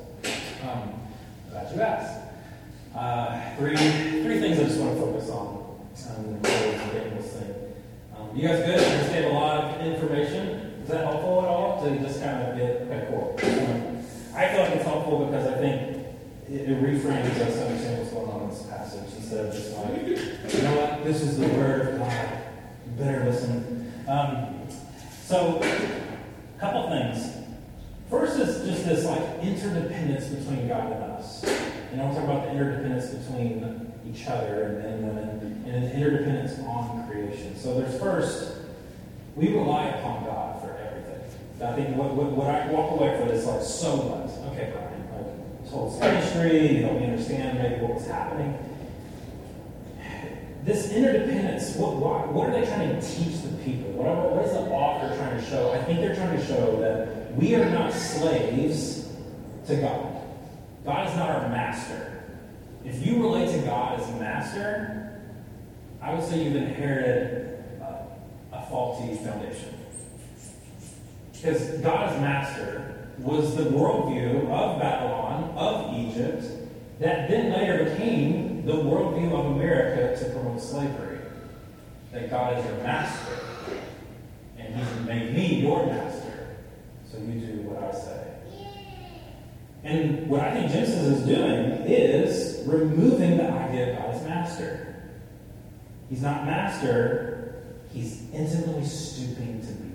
Um, 0.64 0.94
glad 1.50 1.76
you 1.76 1.82
asked. 1.82 2.22
Uh, 2.96 3.56
three, 3.58 3.76
three 3.76 4.40
things 4.40 4.60
I 4.60 4.64
just 4.64 4.80
want 4.80 4.96
to 4.96 5.02
focus 5.02 5.30
on. 5.30 5.66
Um, 6.16 6.42
this 6.42 7.34
thing. 7.34 7.56
Um, 8.16 8.36
you 8.36 8.48
guys 8.48 8.60
good? 8.66 8.80
I 8.80 8.98
just 8.98 9.12
gave 9.12 9.26
a 9.26 9.34
lot 9.34 9.64
of 9.64 9.86
information. 9.86 10.48
Is 10.84 10.90
that 10.90 11.06
helpful 11.06 11.42
at 11.42 11.48
all 11.48 11.84
to 11.84 12.00
just 12.00 12.22
kind 12.22 12.44
of 12.44 12.58
get, 12.58 12.82
a. 12.82 13.06
Um, 13.16 14.04
I 14.36 14.48
feel 14.50 14.62
like 14.64 14.76
it's 14.76 14.86
helpful 14.86 15.26
because 15.26 15.48
I 15.48 15.58
think 15.58 15.95
it, 16.50 16.70
it 16.70 16.84
reframes 16.84 17.40
us 17.42 17.56
to 17.56 17.66
understand 17.66 18.00
what's 18.00 18.12
going 18.12 18.30
on 18.30 18.42
in 18.44 18.50
this 18.50 18.64
passage 18.64 19.14
instead 19.18 19.46
of 19.46 19.54
just 19.54 19.76
like, 19.78 20.54
you 20.54 20.62
know 20.62 20.78
what, 20.78 21.04
this 21.04 21.22
is 21.22 21.40
the 21.40 21.48
word 21.48 21.88
of 21.88 22.00
God. 22.00 22.30
You 22.86 23.04
better 23.04 23.26
listen. 23.26 23.92
Um, 24.08 24.68
so, 25.24 25.60
a 25.62 26.60
couple 26.60 26.90
things. 26.90 27.36
First 28.10 28.38
is 28.38 28.68
just 28.68 28.86
this 28.86 29.06
like 29.06 29.44
interdependence 29.44 30.28
between 30.28 30.68
God 30.68 30.92
and 30.92 31.04
us. 31.04 31.44
And 31.92 32.00
I 32.00 32.06
want 32.06 32.16
to 32.16 32.22
talk 32.22 32.30
about 32.30 32.44
the 32.46 32.52
interdependence 32.52 33.14
between 33.14 33.92
each 34.08 34.28
other 34.28 34.64
and 34.64 34.78
men 34.78 34.94
and 34.94 35.08
women, 35.08 35.64
and 35.66 35.84
an 35.86 35.92
interdependence 35.92 36.60
on 36.60 37.08
creation. 37.10 37.56
So 37.58 37.80
there's 37.80 38.00
first, 38.00 38.58
we 39.36 39.54
rely 39.54 39.88
upon 39.88 40.26
God 40.26 40.62
for 40.62 40.78
everything. 40.78 41.22
I 41.64 41.74
think 41.74 41.98
what, 41.98 42.14
what, 42.14 42.32
what 42.32 42.48
I 42.48 42.68
walk 42.70 42.92
away 42.92 43.18
from 43.18 43.30
is 43.30 43.46
like, 43.46 43.62
so 43.62 43.98
much. 43.98 44.30
Okay, 44.52 44.72
Brian, 44.74 44.95
told 45.70 46.02
us 46.02 46.24
history, 46.24 46.78
you 46.78 46.84
help 46.84 47.00
me 47.00 47.06
understand 47.06 47.58
maybe 47.58 47.82
what 47.82 47.96
was 47.96 48.08
happening. 48.08 48.58
This 50.64 50.92
interdependence, 50.92 51.76
what, 51.76 51.96
what, 51.96 52.34
what 52.34 52.50
are 52.50 52.60
they 52.60 52.66
trying 52.66 53.00
to 53.00 53.02
teach 53.02 53.42
the 53.44 53.50
people? 53.64 53.92
What, 53.92 54.32
what 54.32 54.46
is 54.46 54.52
the 54.52 54.62
author 54.62 55.16
trying 55.16 55.40
to 55.40 55.46
show? 55.46 55.72
I 55.72 55.84
think 55.84 56.00
they're 56.00 56.16
trying 56.16 56.36
to 56.38 56.46
show 56.46 56.80
that 56.80 57.36
we 57.36 57.54
are 57.54 57.70
not 57.70 57.94
slaves 57.94 59.08
to 59.68 59.76
God. 59.76 60.16
God 60.84 61.08
is 61.08 61.16
not 61.16 61.30
our 61.30 61.50
master. 61.50 62.24
If 62.84 63.06
you 63.06 63.22
relate 63.22 63.52
to 63.52 63.60
God 63.60 64.00
as 64.00 64.10
a 64.10 64.14
master, 64.14 65.22
I 66.02 66.14
would 66.14 66.24
say 66.24 66.44
you've 66.44 66.56
inherited 66.56 67.64
a, 67.82 68.08
a 68.52 68.66
faulty 68.68 69.16
foundation. 69.16 69.74
Because 71.34 71.70
God 71.82 72.14
is 72.14 72.22
master 72.22 72.95
was 73.20 73.56
the 73.56 73.64
worldview 73.64 74.50
of 74.50 74.80
Babylon, 74.80 75.54
of 75.56 75.98
Egypt, 75.98 76.44
that 77.00 77.30
then 77.30 77.52
later 77.52 77.86
became 77.86 78.66
the 78.66 78.74
worldview 78.74 79.32
of 79.32 79.56
America 79.56 80.18
to 80.18 80.32
promote 80.32 80.62
slavery. 80.62 81.20
That 82.12 82.30
God 82.30 82.58
is 82.58 82.66
your 82.66 82.78
master, 82.78 83.40
and 84.58 84.76
He's 84.76 85.06
made 85.06 85.34
me 85.34 85.62
your 85.62 85.86
master. 85.86 86.58
So 87.12 87.18
you 87.18 87.40
do 87.40 87.62
what 87.64 87.84
I 87.84 87.92
say. 87.98 88.26
And 89.84 90.28
what 90.28 90.40
I 90.40 90.54
think 90.54 90.72
Genesis 90.72 91.20
is 91.20 91.26
doing 91.26 91.72
is 91.86 92.64
removing 92.66 93.38
the 93.38 93.50
idea 93.50 93.92
of 93.92 94.00
God 94.00 94.16
as 94.16 94.24
master. 94.24 94.96
He's 96.10 96.22
not 96.22 96.46
master, 96.46 97.64
he's 97.92 98.24
intimately 98.34 98.86
stooping 98.86 99.62
to 99.62 99.74
be. 99.74 99.95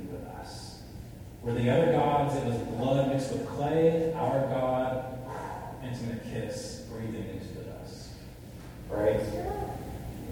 Where 1.43 1.55
the 1.55 1.71
other 1.71 1.93
gods, 1.93 2.37
it 2.37 2.45
was 2.45 2.57
blood 2.57 3.09
mixed 3.09 3.33
with 3.33 3.49
clay, 3.49 4.13
our 4.15 4.41
God, 4.49 5.19
intimate 5.83 6.23
kiss, 6.31 6.87
breathing 6.91 7.29
into 7.31 7.55
the 7.55 7.63
dust. 7.63 8.11
Right? 8.91 9.21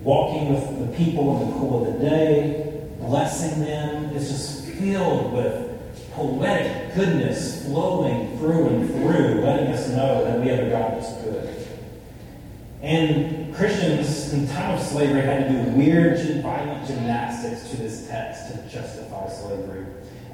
Walking 0.03 0.53
with 0.53 0.91
the 0.91 0.97
people 0.97 1.41
in 1.41 1.49
the 1.49 1.59
cool 1.59 1.87
of 1.87 1.95
the 1.95 1.99
day, 1.99 2.91
blessing 2.99 3.61
them, 3.61 4.15
is 4.15 4.29
just 4.31 4.65
filled 4.67 5.33
with 5.33 6.13
poetic 6.13 6.95
goodness 6.95 7.65
flowing 7.65 8.37
through 8.39 8.69
and 8.69 8.91
through, 8.91 9.41
letting 9.43 9.69
us 9.69 9.89
know 9.89 10.25
that 10.25 10.41
we 10.41 10.49
have 10.49 10.67
a 10.67 10.71
God 10.71 10.93
that's 10.93 11.13
good. 11.23 11.67
And 12.83 13.55
Christians 13.55 14.33
in 14.33 14.47
time 14.49 14.79
of 14.79 14.85
slavery 14.85 15.23
had 15.23 15.49
to 15.49 15.65
do 15.65 15.71
weird, 15.71 16.43
violent 16.43 16.87
gymnastics 16.87 17.71
to 17.71 17.77
this 17.77 18.07
text 18.09 18.53
to 18.53 18.69
justify 18.69 19.29
slavery. 19.29 19.87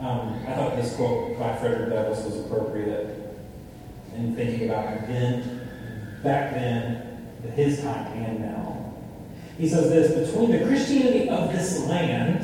Um, 0.05 0.45
I 0.47 0.53
thought 0.53 0.77
this 0.77 0.95
quote 0.97 1.39
by 1.39 1.57
Frederick 1.57 1.89
Douglass 1.89 2.27
was 2.27 2.41
appropriate 2.41 3.39
in 4.15 4.37
thinking 4.37 4.69
about 4.69 5.07
then, 5.07 6.21
back 6.23 6.53
then, 6.53 7.27
his 7.55 7.81
time 7.81 8.13
and 8.13 8.41
now. 8.41 8.93
He 9.57 9.67
says 9.67 9.89
this 9.89 10.29
between 10.29 10.51
the 10.51 10.67
Christianity 10.67 11.31
of 11.31 11.51
this 11.51 11.87
land 11.87 12.43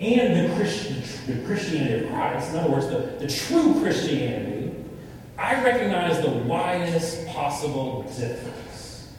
and 0.00 0.50
the, 0.50 0.56
Christ, 0.56 1.28
the 1.28 1.36
Christianity 1.46 2.06
of 2.06 2.10
Christ, 2.10 2.50
in 2.50 2.58
other 2.58 2.70
words, 2.70 2.88
the, 2.88 3.24
the 3.24 3.28
true 3.28 3.80
Christianity, 3.80 4.74
I 5.38 5.62
recognize 5.62 6.20
the 6.22 6.30
widest 6.30 7.24
possible 7.28 8.02
difference. 8.02 9.12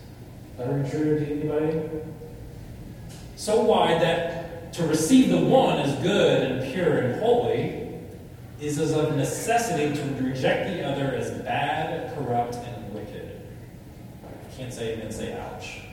That 0.58 0.68
ring 0.68 0.90
true 0.90 1.20
to 1.20 1.26
anybody? 1.26 1.90
So 3.38 3.62
wide 3.62 4.02
that 4.02 4.43
to 4.74 4.88
receive 4.88 5.30
the 5.30 5.40
one 5.40 5.80
as 5.80 5.94
good 6.02 6.52
and 6.52 6.74
pure 6.74 6.98
and 6.98 7.22
holy 7.22 7.84
is 8.60 8.80
as 8.80 8.92
of 8.94 9.16
necessity 9.16 9.96
to 9.96 10.24
reject 10.24 10.70
the 10.70 10.84
other 10.84 11.12
as 11.16 11.32
bad, 11.42 12.14
corrupt, 12.16 12.56
and 12.56 12.94
wicked. 12.94 13.40
I 14.26 14.56
can't 14.56 14.74
say 14.74 14.94
amen, 14.94 15.12
say 15.12 15.38
ouch. 15.40 15.82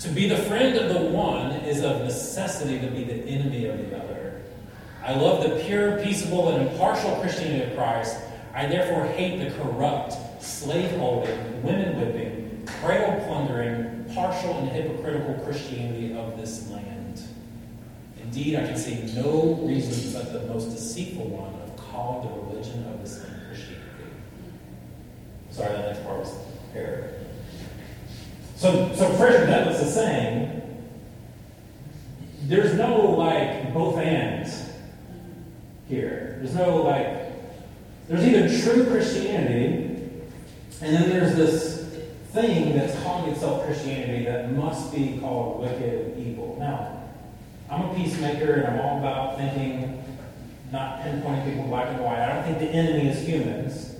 To 0.00 0.08
be 0.10 0.28
the 0.28 0.36
friend 0.36 0.76
of 0.76 0.94
the 0.94 1.10
one 1.10 1.50
is 1.50 1.82
of 1.82 2.02
necessity 2.02 2.80
to 2.80 2.86
be 2.86 3.02
the 3.02 3.14
enemy 3.14 3.66
of 3.66 3.78
the 3.78 3.96
other. 3.96 4.42
I 5.04 5.14
love 5.14 5.42
the 5.42 5.56
pure, 5.64 5.98
peaceable, 5.98 6.50
and 6.50 6.68
impartial 6.68 7.16
Christianity 7.16 7.68
of 7.68 7.76
Christ. 7.76 8.16
I 8.54 8.66
therefore 8.66 9.06
hate 9.06 9.38
the 9.38 9.50
corrupt, 9.58 10.14
slave 10.40 10.96
holding, 10.98 11.62
women 11.64 11.96
whipping, 11.96 12.68
cradle 12.80 13.24
plundering, 13.26 14.04
partial, 14.14 14.58
and 14.58 14.68
hypocritical 14.68 15.34
Christianity 15.44 16.16
of 16.16 16.36
this 16.36 16.70
land. 16.70 16.97
Indeed, 18.28 18.56
I 18.56 18.66
can 18.66 18.76
see 18.76 18.94
no 19.14 19.58
reason 19.62 20.12
but 20.12 20.34
the 20.34 20.52
most 20.52 20.66
deceitful 20.70 21.28
one 21.28 21.54
of 21.62 21.74
calling 21.78 22.28
the 22.28 22.40
religion 22.42 22.84
of 22.92 23.00
this 23.00 23.22
land 23.24 23.40
Christianity. 23.46 24.12
Sorry, 25.50 25.72
that 25.72 25.86
next 25.86 26.04
part 26.04 26.18
was 26.18 26.34
error. 26.74 27.14
So, 28.54 28.92
so 28.94 29.08
Frederick 29.14 29.48
Douglass 29.48 29.80
is 29.80 29.94
saying 29.94 30.60
there's 32.42 32.74
no 32.74 33.12
like 33.12 33.72
both 33.72 33.96
ends 33.96 34.72
here. 35.88 36.36
There's 36.42 36.54
no 36.54 36.82
like, 36.82 37.32
there's 38.08 38.26
either 38.26 38.62
true 38.62 38.84
Christianity, 38.84 40.02
and 40.82 40.94
then 40.94 41.08
there's 41.08 41.34
this 41.34 42.04
thing 42.32 42.76
that's 42.76 43.02
calling 43.02 43.32
itself 43.32 43.64
Christianity 43.64 44.26
that 44.26 44.52
must 44.52 44.92
be 44.92 45.18
called 45.18 45.62
wicked 45.62 46.18
evil. 46.18 46.58
Now, 46.60 46.97
I'm 47.70 47.90
a 47.90 47.94
peacemaker 47.94 48.52
and 48.54 48.66
I'm 48.66 48.80
all 48.80 48.98
about 48.98 49.36
thinking, 49.36 50.02
not 50.72 51.00
pinpointing 51.00 51.44
people 51.44 51.64
black 51.64 51.88
and 51.88 52.02
white. 52.02 52.18
I 52.18 52.34
don't 52.34 52.44
think 52.44 52.58
the 52.58 52.70
enemy 52.70 53.08
is 53.08 53.26
humans. 53.26 53.96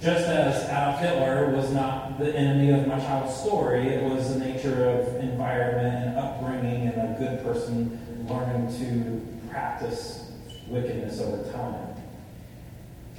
Just 0.00 0.26
as 0.26 0.64
Adolf 0.64 1.00
Hitler 1.00 1.50
was 1.50 1.72
not 1.72 2.18
the 2.18 2.34
enemy 2.34 2.70
of 2.70 2.86
my 2.86 2.98
child's 2.98 3.34
story, 3.34 3.88
it 3.88 4.02
was 4.02 4.34
the 4.34 4.40
nature 4.40 4.88
of 4.88 5.16
environment 5.16 6.08
and 6.08 6.18
upbringing 6.18 6.88
and 6.88 7.16
a 7.16 7.18
good 7.18 7.42
person 7.42 8.26
learning 8.28 8.68
to 8.78 9.48
practice 9.50 10.32
wickedness 10.68 11.20
over 11.20 11.50
time. 11.52 11.94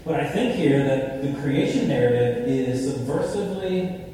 But 0.05 0.19
I 0.19 0.29
think 0.29 0.55
here 0.55 0.83
that 0.83 1.21
the 1.21 1.39
creation 1.41 1.87
narrative 1.87 2.47
is 2.47 2.93
subversively, 2.93 4.05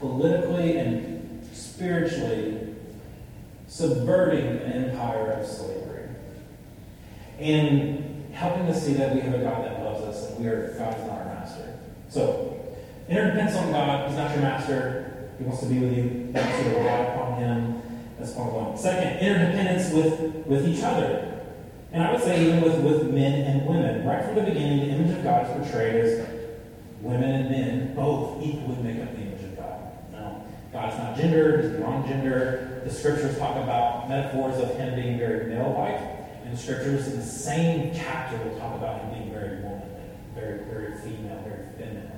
politically, 0.00 0.78
and 0.78 1.46
spiritually 1.52 2.57
subverting 3.68 4.46
an 4.46 4.90
empire 4.90 5.32
of 5.32 5.46
slavery. 5.46 6.08
And 7.38 8.32
helping 8.32 8.66
us 8.66 8.84
see 8.84 8.94
that 8.94 9.14
we 9.14 9.20
have 9.20 9.34
a 9.34 9.38
God 9.38 9.64
that 9.64 9.82
loves 9.84 10.02
us 10.02 10.30
and 10.30 10.40
we 10.40 10.50
are 10.50 10.74
God 10.78 10.98
is 10.98 11.06
not 11.06 11.18
our 11.18 11.24
master. 11.26 11.78
So, 12.08 12.76
interdependence 13.08 13.56
on 13.56 13.70
God, 13.70 14.08
He's 14.08 14.16
not 14.16 14.30
your 14.32 14.42
master. 14.42 15.30
He 15.38 15.44
wants 15.44 15.60
to 15.62 15.68
be 15.68 15.78
with 15.78 15.96
you. 15.96 16.02
You 16.02 16.32
to 16.32 16.78
rely 16.78 16.98
upon 16.98 17.38
Him. 17.38 17.82
That's 18.18 18.32
point 18.32 18.52
one. 18.52 18.76
Second, 18.76 19.18
interdependence 19.20 19.92
with, 19.92 20.46
with 20.46 20.66
each 20.66 20.82
other. 20.82 21.42
And 21.92 22.02
I 22.02 22.12
would 22.12 22.22
say 22.22 22.44
even 22.44 22.60
with, 22.60 22.80
with 22.80 23.14
men 23.14 23.42
and 23.42 23.66
women. 23.66 24.04
Right 24.04 24.24
from 24.24 24.34
the 24.34 24.42
beginning, 24.42 24.80
the 24.80 24.94
image 24.94 25.16
of 25.16 25.22
God 25.22 25.46
is 25.46 25.68
portrayed 25.68 26.04
as 26.04 26.28
women 27.00 27.30
and 27.30 27.50
men 27.50 27.94
both 27.94 28.42
equally 28.42 28.82
make 28.82 29.00
up 29.02 29.14
the. 29.14 29.27
Now, 30.72 30.82
God's 30.82 30.98
not 30.98 31.16
gendered, 31.16 31.64
he's 31.64 31.72
beyond 31.74 32.08
gender. 32.08 32.82
The 32.84 32.90
scriptures 32.90 33.38
talk 33.38 33.56
about 33.56 34.08
metaphors 34.08 34.58
of 34.62 34.76
him 34.76 34.94
being 34.94 35.18
very 35.18 35.46
male-like, 35.46 36.00
and 36.44 36.52
the 36.52 36.56
scriptures 36.56 37.08
in 37.08 37.18
the 37.18 37.24
same 37.24 37.92
chapter 37.94 38.36
will 38.38 38.58
talk 38.58 38.76
about 38.76 39.02
him 39.02 39.10
being 39.14 39.32
very 39.32 39.60
womanly, 39.60 39.86
very, 40.34 40.58
very 40.64 40.96
female, 40.98 41.42
very 41.46 41.66
feminine. 41.76 42.12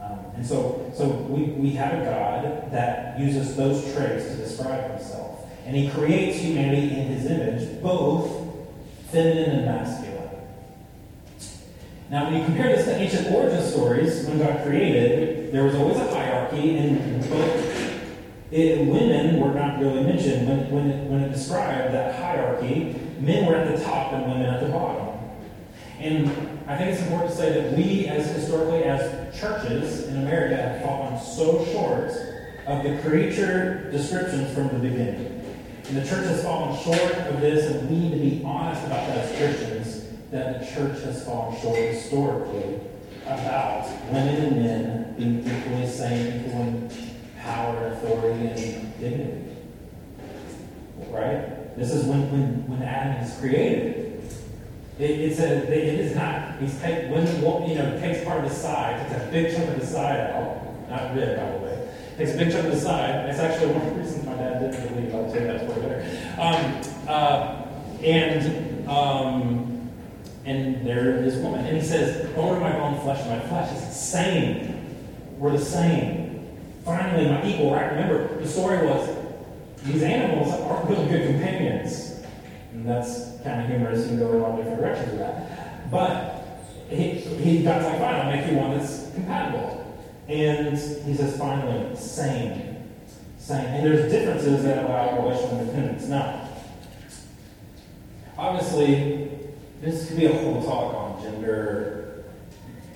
Um, 0.00 0.18
and 0.36 0.46
so, 0.46 0.92
so 0.96 1.08
we, 1.08 1.44
we 1.44 1.70
have 1.70 2.00
a 2.00 2.04
God 2.04 2.70
that 2.70 3.18
uses 3.18 3.56
those 3.56 3.82
traits 3.94 4.26
to 4.26 4.36
describe 4.36 4.90
himself. 4.90 5.46
And 5.64 5.74
he 5.74 5.88
creates 5.88 6.38
humanity 6.38 6.94
in 6.94 7.06
his 7.08 7.26
image, 7.26 7.82
both 7.82 8.30
feminine 9.10 9.50
and 9.50 9.66
masculine. 9.66 10.16
Now, 12.08 12.26
when 12.26 12.38
you 12.38 12.44
compare 12.44 12.76
this 12.76 12.84
to 12.84 12.94
ancient 12.94 13.32
origin 13.32 13.62
stories, 13.62 14.26
when 14.26 14.38
God 14.38 14.64
created, 14.64 15.52
there 15.52 15.64
was 15.64 15.74
always 15.74 15.98
a 15.98 16.06
hierarchy, 16.50 17.28
both 17.28 17.86
it, 18.50 18.86
women 18.86 19.40
were 19.40 19.52
not 19.52 19.80
really 19.80 20.02
mentioned. 20.02 20.48
When, 20.48 20.70
when, 20.70 20.90
it, 20.90 21.10
when 21.10 21.20
it 21.22 21.32
described 21.32 21.92
that 21.94 22.20
hierarchy, 22.20 22.94
men 23.20 23.46
were 23.46 23.56
at 23.56 23.76
the 23.76 23.82
top 23.84 24.12
and 24.12 24.30
women 24.30 24.46
at 24.46 24.60
the 24.60 24.68
bottom. 24.68 25.18
And 25.98 26.28
I 26.68 26.76
think 26.76 26.92
it's 26.92 27.02
important 27.02 27.30
to 27.30 27.36
say 27.36 27.60
that 27.60 27.76
we, 27.76 28.06
as 28.06 28.28
historically 28.30 28.84
as 28.84 29.38
churches 29.38 30.08
in 30.08 30.18
America, 30.18 30.56
have 30.56 30.82
fallen 30.82 31.20
so 31.20 31.64
short 31.66 32.12
of 32.66 32.82
the 32.82 32.98
creature 33.08 33.90
descriptions 33.90 34.52
from 34.52 34.68
the 34.68 34.88
beginning. 34.88 35.32
And 35.88 35.96
the 35.96 36.06
church 36.06 36.26
has 36.26 36.42
fallen 36.42 36.76
short 36.82 37.00
of 37.00 37.40
this, 37.40 37.70
and 37.70 37.88
we 37.88 37.96
need 37.96 38.10
to 38.10 38.18
be 38.18 38.44
honest 38.44 38.84
about 38.86 39.06
that 39.08 39.18
as 39.18 39.36
Christians, 39.36 40.04
that 40.30 40.60
the 40.60 40.66
church 40.66 41.02
has 41.04 41.24
fallen 41.24 41.60
short 41.60 41.76
historically 41.76 42.80
about 43.26 43.88
women 44.12 44.36
and 44.36 44.56
men 44.56 45.14
being 45.18 45.40
equally 45.40 45.86
same, 45.86 46.46
equal 46.46 46.62
in 46.62 46.90
power, 47.42 47.88
authority, 47.88 48.48
and 48.48 49.00
dignity. 49.00 49.56
Right? 51.08 51.76
This 51.76 51.92
is 51.92 52.04
when, 52.04 52.30
when, 52.30 52.68
when 52.68 52.82
Adam 52.82 53.22
is 53.22 53.36
created. 53.38 54.22
It, 54.98 55.10
it's 55.10 55.40
a, 55.40 55.62
it 55.70 56.00
is 56.00 56.14
not, 56.16 56.58
he's 56.58 56.80
take, 56.80 57.10
when, 57.10 57.26
you 57.68 57.74
know, 57.74 57.98
takes 58.00 58.24
part 58.24 58.42
of 58.44 58.48
the 58.48 58.54
side, 58.54 59.08
takes 59.08 59.22
a 59.22 59.26
big 59.30 59.54
chunk 59.54 59.68
of 59.68 59.80
the 59.80 59.86
side 59.86 60.30
out, 60.30 60.88
not 60.88 61.14
rib, 61.14 61.36
by 61.36 61.50
the 61.50 61.58
way, 61.58 61.88
takes 62.16 62.32
a 62.32 62.36
big 62.38 62.50
chunk 62.50 62.66
of 62.66 62.72
the 62.72 62.80
side. 62.80 63.28
It's 63.28 63.38
actually 63.38 63.74
one 63.74 63.86
of 63.86 63.94
the 63.94 64.00
reasons 64.00 64.24
my 64.24 64.34
dad 64.34 64.58
didn't 64.60 64.94
believe 64.94 65.14
I 65.14 65.20
would 65.20 65.32
say 65.32 65.44
that's 65.44 65.64
way 65.64 65.82
better. 65.82 66.40
Um, 66.40 67.08
uh, 67.08 67.66
and 68.02 68.88
um, 68.88 69.75
and 70.46 70.86
there 70.86 71.16
is 71.16 71.36
woman, 71.36 71.66
and 71.66 71.76
he 71.76 71.82
says, 71.82 72.28
"Bone 72.30 72.56
of 72.56 72.62
my 72.62 72.72
bone, 72.72 72.98
flesh 73.00 73.20
of 73.20 73.28
my 73.28 73.40
flesh." 73.40 73.70
It's 73.72 73.86
the 73.86 73.92
same. 73.92 74.80
We're 75.38 75.52
the 75.52 75.64
same. 75.64 76.48
Finally, 76.84 77.28
my 77.28 77.44
equal. 77.46 77.74
Right? 77.74 77.90
Remember, 77.90 78.40
the 78.40 78.48
story 78.48 78.86
was 78.86 79.10
these 79.82 80.02
animals 80.02 80.48
aren't 80.62 80.88
really 80.88 81.08
good 81.08 81.26
companions, 81.26 82.22
and 82.72 82.88
that's 82.88 83.42
kind 83.44 83.60
of 83.60 83.68
humorous. 83.68 84.02
You 84.02 84.08
can 84.08 84.18
go 84.20 84.32
in 84.32 84.40
all 84.40 84.56
different 84.56 84.80
directions 84.80 85.10
with 85.10 85.20
that. 85.20 85.90
But 85.90 86.32
he, 86.88 87.10
he 87.10 87.62
God's 87.62 87.84
like, 87.84 87.98
"Fine, 87.98 88.14
I'll 88.14 88.36
make 88.36 88.50
you 88.50 88.56
one 88.56 88.78
that's 88.78 89.10
compatible." 89.12 89.76
And 90.28 90.76
he 90.76 91.14
says, 91.14 91.38
finally, 91.38 91.94
same. 91.94 92.76
Same. 93.38 93.64
And 93.64 93.86
there's 93.86 94.10
differences 94.10 94.64
that 94.64 94.84
allow 94.84 95.22
relational 95.22 95.60
independence. 95.60 96.08
Now, 96.08 96.48
obviously, 98.36 99.25
this 99.80 100.08
could 100.08 100.16
be 100.16 100.26
a 100.26 100.32
whole 100.32 100.62
talk 100.62 100.94
on 100.94 101.22
gender, 101.22 102.24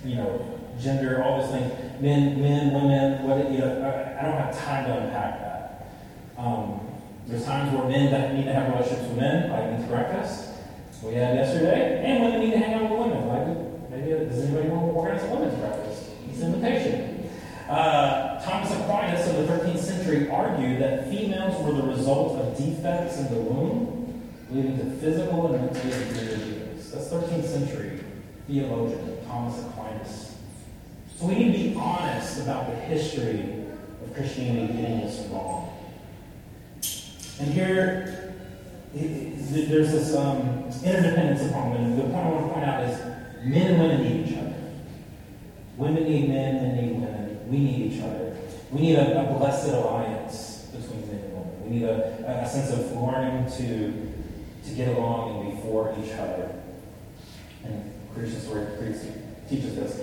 you 0.05 0.17
know, 0.17 0.59
gender, 0.81 1.23
all 1.23 1.41
those 1.41 1.51
things. 1.51 1.73
Men, 2.01 2.41
men, 2.41 2.73
women, 2.73 3.23
what, 3.25 3.51
you 3.51 3.59
know, 3.59 4.17
I, 4.19 4.23
don't 4.23 4.37
have 4.37 4.59
time 4.59 4.87
to 4.87 4.99
unpack 4.99 5.41
that. 5.41 5.93
Um, 6.39 6.81
there's 7.27 7.45
times 7.45 7.73
where 7.75 7.87
men 7.89 8.11
that 8.11 8.35
need 8.35 8.45
to 8.45 8.53
have 8.53 8.73
relationships 8.73 9.09
with 9.09 9.19
men, 9.19 9.51
like 9.51 9.71
men's 9.71 9.87
breakfast, 9.87 10.49
we 11.03 11.15
had 11.15 11.37
yesterday, 11.37 12.03
and 12.05 12.25
women 12.25 12.41
need 12.41 12.53
to 12.53 12.59
hang 12.59 12.75
out 12.75 12.91
with 12.91 13.01
women. 13.01 13.29
Like, 13.29 13.91
maybe, 13.91 14.25
does 14.27 14.45
anybody 14.45 14.69
want 14.69 14.87
to 14.87 14.93
organize 14.93 15.23
a 15.23 15.35
women's 15.35 15.59
breakfast? 15.59 16.11
It's 16.29 16.41
an 16.41 16.55
invitation. 16.55 17.31
Uh, 17.69 18.43
Thomas 18.43 18.73
Aquinas 18.73 19.29
of 19.29 19.37
the 19.37 19.53
13th 19.53 19.79
century 19.79 20.31
argued 20.31 20.81
that 20.83 21.09
females 21.09 21.63
were 21.65 21.73
the 21.73 21.87
result 21.87 22.39
of 22.39 22.57
defects 22.59 23.19
in 23.19 23.33
the 23.33 23.41
womb, 23.41 24.31
leading 24.51 24.77
to 24.77 24.85
physical 24.97 25.55
and 25.55 25.65
mental 25.65 25.93
inferior 25.93 26.60
That's 26.93 27.09
13th 27.09 27.47
century 27.47 28.01
theologian 28.47 29.19
Thomas 29.27 29.61
Aquinas. 29.61 30.37
So 31.17 31.27
we 31.27 31.35
need 31.35 31.53
to 31.53 31.71
be 31.71 31.75
honest 31.77 32.41
about 32.43 32.67
the 32.67 32.77
history 32.77 33.65
of 34.03 34.15
Christianity 34.15 34.73
getting 34.75 35.01
this 35.01 35.27
wrong. 35.31 35.77
And 37.39 37.53
here, 37.53 38.35
there's 38.93 39.93
this 39.93 40.17
um, 40.17 40.65
interdependence 40.85 41.49
upon 41.51 41.71
women. 41.73 41.97
The 41.97 42.03
point 42.05 42.17
I 42.17 42.31
want 42.31 42.47
to 42.49 42.53
point 42.55 42.67
out 42.67 42.85
is 42.85 42.99
men 43.45 43.73
and 43.73 43.81
women 43.81 44.03
need 44.03 44.29
each 44.29 44.37
other. 44.37 44.55
Women 45.77 46.05
need 46.05 46.29
men, 46.29 46.55
men 46.57 46.77
need 46.77 46.93
women 46.95 47.21
we 47.51 47.59
need 47.59 47.93
each 47.93 48.03
other. 48.03 48.37
We 48.71 48.81
need 48.81 48.97
a, 48.97 49.35
a 49.35 49.39
blessed 49.39 49.71
alliance 49.71 50.69
between 50.73 51.01
men 51.09 51.25
and 51.25 51.33
women. 51.33 51.65
We 51.65 51.71
need 51.71 51.83
a, 51.83 52.43
a 52.45 52.49
sense 52.49 52.71
of 52.71 52.93
learning 52.93 53.51
to, 53.59 54.69
to 54.69 54.75
get 54.77 54.97
along 54.97 55.47
and 55.47 55.57
be 55.57 55.63
for 55.63 55.95
each 56.01 56.13
other. 56.13 56.60
And 57.65 57.93
Christian 58.15 58.41
story 58.41 58.67
teaches 59.49 59.75
this. 59.75 60.01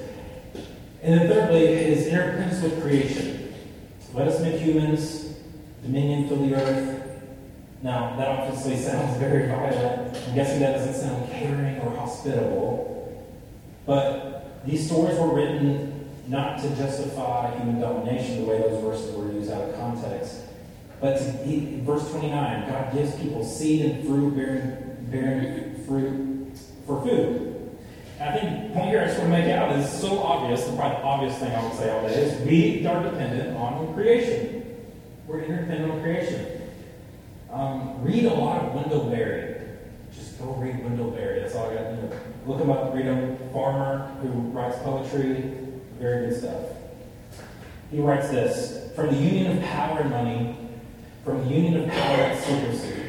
And 1.02 1.13
then 1.13 1.28
thirdly 1.28 1.63
is 1.63 2.08
interdependence 2.08 2.62
with 2.62 2.82
creation. 2.82 3.54
Let 4.13 4.28
us 4.28 4.41
make 4.41 4.60
humans 4.60 5.36
dominion 5.84 6.28
fill 6.28 6.48
the 6.48 6.56
earth. 6.56 7.22
Now, 7.84 8.15
that 8.17 8.28
obviously 8.28 8.76
sounds 8.78 9.17
very 9.17 9.48
violent. 9.48 10.17
I'm 10.28 10.36
guessing 10.36 10.60
that 10.62 10.74
doesn't 10.74 10.96
sound 10.96 11.32
caring 11.32 11.80
or 11.80 11.96
hospitable. 11.96 13.26
But 13.86 14.65
these 14.65 14.88
stories 14.88 15.17
were 15.20 15.34
written 15.34 16.10
not 16.28 16.60
to 16.62 16.70
justify 16.76 17.56
human 17.58 17.80
domination 17.80 18.41
the 18.41 18.50
way 18.50 18.58
those 18.60 18.84
verses 18.84 19.15
were 19.15 19.32
used 19.32 19.52
out 19.52 19.70
of 19.70 19.76
context, 19.78 20.41
but 21.00 21.17
to, 21.17 21.82
verse 21.84 22.10
29, 22.12 22.70
God 22.70 22.93
gives 22.93 23.15
people 23.15 23.46
seed 23.46 23.86
and 23.86 24.06
fruit 24.06 24.36
bearing, 24.36 25.08
bearing 25.10 25.86
fruit 25.86 26.37
for 26.88 27.02
food. 27.04 27.78
And 28.19 28.30
I 28.30 28.39
think 28.39 28.69
the 28.69 28.73
point 28.73 28.89
here 28.89 29.02
I 29.02 29.06
just 29.06 29.19
want 29.19 29.32
to 29.32 29.38
make 29.38 29.52
out 29.52 29.78
is 29.78 29.88
so 29.88 30.19
obvious, 30.23 30.63
the 30.63 30.76
probably 30.76 31.04
obvious 31.04 31.38
thing 31.38 31.54
I 31.54 31.63
would 31.63 31.78
say 31.78 31.91
all 31.91 32.08
day 32.08 32.15
is 32.15 32.41
we 32.47 32.88
are 32.88 33.04
dependent 33.04 33.56
on 33.58 33.93
creation. 33.93 34.76
We're 35.28 35.41
interdependent 35.41 35.91
on 35.91 36.02
creation. 36.02 36.62
Um, 37.52 38.02
read 38.02 38.26
a 38.26 38.34
lot 38.34 38.63
of 38.63 38.73
Wendell 38.73 39.10
Berry. 39.10 39.56
Just 40.15 40.39
go 40.39 40.54
read 40.54 40.84
Wendell 40.84 41.12
Berry. 41.12 41.41
That's 41.41 41.54
all 41.54 41.69
I 41.69 41.76
got. 41.76 41.84
to 41.84 41.95
do. 41.95 42.10
look 42.45 42.62
him 42.62 42.71
up, 42.71 42.93
read 42.95 43.06
him. 43.06 43.38
Farmer 43.52 44.08
who 44.21 44.30
writes 44.50 44.78
poetry, 44.80 45.54
very 46.00 46.30
good 46.30 46.39
stuff. 46.39 46.63
He 47.91 48.00
writes 48.00 48.30
this 48.30 48.93
From 48.95 49.08
the 49.08 49.21
union 49.21 49.58
of 49.58 49.63
power 49.63 50.00
and 50.00 50.10
money, 50.10 50.56
from 51.23 51.43
the 51.43 51.54
union 51.54 51.84
of 51.84 51.89
power 51.89 52.21
and 52.21 52.39
secrecy, 52.39 53.07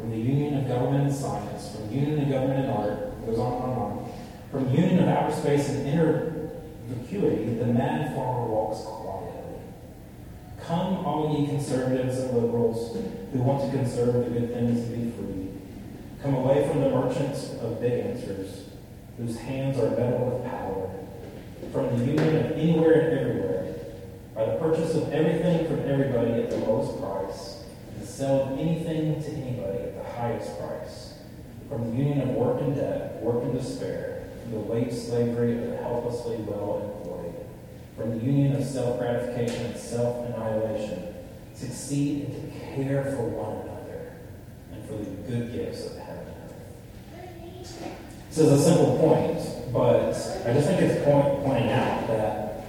from 0.00 0.10
the 0.10 0.16
union 0.16 0.58
of 0.58 0.68
government 0.68 1.08
and 1.08 1.14
science, 1.14 1.76
from 1.76 1.94
union 1.94 2.22
of 2.22 2.30
government 2.30 2.64
and 2.64 2.70
art, 2.72 3.26
goes 3.26 3.38
on 3.38 3.70
and 3.70 3.78
on 3.78 4.10
from 4.50 4.68
union 4.74 4.98
of 4.98 5.08
outer 5.08 5.34
space 5.34 5.68
and 5.68 5.86
inner 5.86 6.50
vacuity, 6.86 7.54
the 7.54 7.66
mad 7.66 8.14
farmer 8.16 8.46
walks 8.46 8.82
quietly. 8.84 9.60
Come, 10.60 11.06
all 11.06 11.38
ye 11.38 11.46
conservatives 11.46 12.18
and 12.18 12.34
liberals 12.34 12.96
who 13.32 13.38
want 13.38 13.70
to 13.70 13.78
conserve 13.78 14.12
the 14.14 14.30
good 14.30 14.52
things 14.52 14.80
and 14.80 14.94
be 14.94 15.10
free. 15.16 15.48
Come 16.20 16.34
away 16.34 16.66
from 16.68 16.80
the 16.80 16.90
merchants 16.90 17.52
of 17.60 17.80
big 17.80 18.04
answers, 18.06 18.64
whose 19.16 19.38
hands 19.38 19.78
are 19.78 19.90
metal 19.90 20.30
with 20.30 20.50
power, 20.50 20.90
from 21.72 21.96
the 21.96 22.04
union 22.04 22.44
of 22.44 22.52
anywhere 22.52 23.08
and 23.08 23.18
everywhere, 23.18 23.74
by 24.34 24.46
the 24.46 24.58
purchase 24.58 24.96
of 24.96 25.12
everything 25.12 25.66
from 25.68 25.88
everybody 25.88 26.42
at 26.42 26.50
the 26.50 26.56
lowest 26.56 27.00
price, 27.00 27.64
and 27.92 28.02
the 28.02 28.06
sale 28.06 28.48
of 28.48 28.58
anything 28.58 29.22
to 29.22 29.30
anybody 29.30 29.69
highest 30.20 30.58
price, 30.58 31.14
from 31.68 31.90
the 31.90 31.96
union 31.96 32.20
of 32.20 32.28
work 32.30 32.60
and 32.60 32.74
debt, 32.76 33.22
work 33.22 33.42
and 33.42 33.54
despair, 33.58 34.28
from 34.42 34.52
the 34.52 34.58
wage 34.58 34.92
slavery 34.92 35.56
of 35.56 35.70
the 35.70 35.76
helplessly 35.78 36.36
well 36.38 36.98
employed, 36.98 37.34
from 37.96 38.18
the 38.18 38.24
union 38.24 38.54
of 38.54 38.64
self 38.64 38.98
gratification 38.98 39.66
and 39.66 39.76
self 39.76 40.26
annihilation, 40.26 41.14
succeed 41.54 42.26
in 42.26 42.52
to 42.52 42.58
care 42.74 43.04
for 43.16 43.28
one 43.28 43.66
another 43.66 44.12
and 44.72 44.84
for 44.86 44.96
the 44.96 45.10
good 45.28 45.52
gifts 45.52 45.86
of 45.86 45.96
heaven. 45.96 46.26
This 48.28 48.38
is 48.38 48.52
a 48.52 48.62
simple 48.62 48.98
point, 48.98 49.72
but 49.72 50.10
I 50.46 50.52
just 50.52 50.68
think 50.68 50.82
it's 50.82 51.04
point, 51.04 51.44
pointing 51.44 51.72
out 51.72 52.06
that 52.08 52.66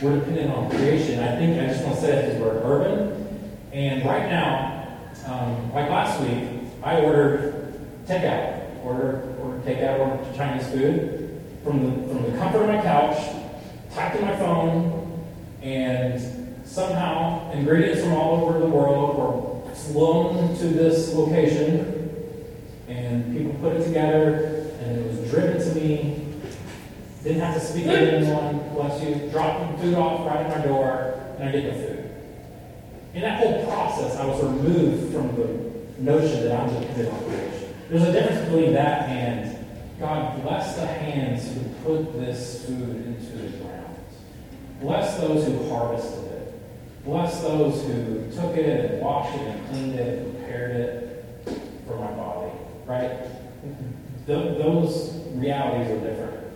we're 0.00 0.18
dependent 0.18 0.52
on 0.52 0.70
creation. 0.70 1.20
I 1.20 1.36
think 1.36 1.60
I 1.60 1.66
just 1.66 1.84
want 1.84 1.96
to 1.96 2.00
say 2.00 2.10
that 2.12 2.24
because 2.24 2.40
we're 2.40 2.62
urban, 2.64 3.48
and 3.72 4.04
right 4.04 4.28
now, 4.28 4.88
um, 5.26 5.72
like 5.72 5.88
last 5.88 6.20
week, 6.20 6.53
I 6.84 7.00
ordered 7.00 7.80
takeout, 8.06 8.84
order 8.84 9.34
order 9.40 9.58
takeout, 9.60 9.98
ordered 10.00 10.36
Chinese 10.36 10.68
food 10.68 11.42
from 11.64 11.82
the 11.82 12.08
from 12.08 12.30
the 12.30 12.38
comfort 12.38 12.64
of 12.64 12.68
my 12.68 12.82
couch, 12.82 13.16
typed 13.94 14.16
in 14.16 14.26
my 14.26 14.36
phone, 14.36 15.24
and 15.62 16.20
somehow 16.66 17.50
ingredients 17.52 18.02
from 18.02 18.12
all 18.12 18.44
over 18.44 18.58
the 18.58 18.66
world 18.66 19.16
were 19.64 19.74
flown 19.74 20.54
to 20.58 20.68
this 20.68 21.14
location, 21.14 22.10
and 22.86 23.34
people 23.34 23.54
put 23.60 23.80
it 23.80 23.84
together 23.84 24.60
and 24.82 24.98
it 24.98 25.06
was 25.06 25.30
driven 25.30 25.58
to 25.58 25.74
me. 25.74 26.20
Didn't 27.22 27.40
have 27.40 27.54
to 27.54 27.60
speak 27.60 27.84
to 27.84 27.96
anyone, 27.96 28.58
bless 28.74 29.02
you. 29.02 29.30
Dropped 29.30 29.80
food 29.80 29.94
off 29.94 30.26
right 30.26 30.44
at 30.44 30.58
my 30.58 30.66
door, 30.66 31.18
and 31.38 31.48
I 31.48 31.52
get 31.52 31.64
the 31.64 31.86
food. 31.86 32.10
In 33.14 33.22
that 33.22 33.38
whole 33.38 33.64
process, 33.64 34.16
I 34.16 34.26
was 34.26 34.42
removed 34.42 35.14
from 35.14 35.34
the 35.36 35.63
notion 35.98 36.44
that 36.44 36.60
I'm 36.60 36.80
dependent 36.80 37.12
on 37.12 37.24
creation. 37.24 37.74
There's 37.88 38.02
a 38.02 38.12
difference 38.12 38.44
between 38.46 38.72
that 38.72 39.08
and 39.08 39.66
God 40.00 40.42
bless 40.42 40.76
the 40.76 40.86
hands 40.86 41.52
who 41.54 41.60
put 41.84 42.12
this 42.18 42.64
food 42.64 43.06
into 43.06 43.36
the 43.36 43.58
ground. 43.58 43.96
Bless 44.80 45.18
those 45.18 45.46
who 45.46 45.68
harvested 45.68 46.24
it. 46.32 47.04
Bless 47.04 47.42
those 47.42 47.82
who 47.86 48.30
took 48.32 48.56
it 48.56 48.90
and 48.90 49.00
washed 49.00 49.34
it 49.40 49.46
and 49.46 49.68
cleaned 49.68 49.94
it 49.94 50.18
and 50.18 50.34
prepared 50.34 50.76
it 50.76 51.26
for 51.86 51.96
my 51.96 52.10
body. 52.12 52.52
Right? 52.86 53.30
those 54.26 55.20
realities 55.34 55.90
are 55.90 56.00
different. 56.00 56.46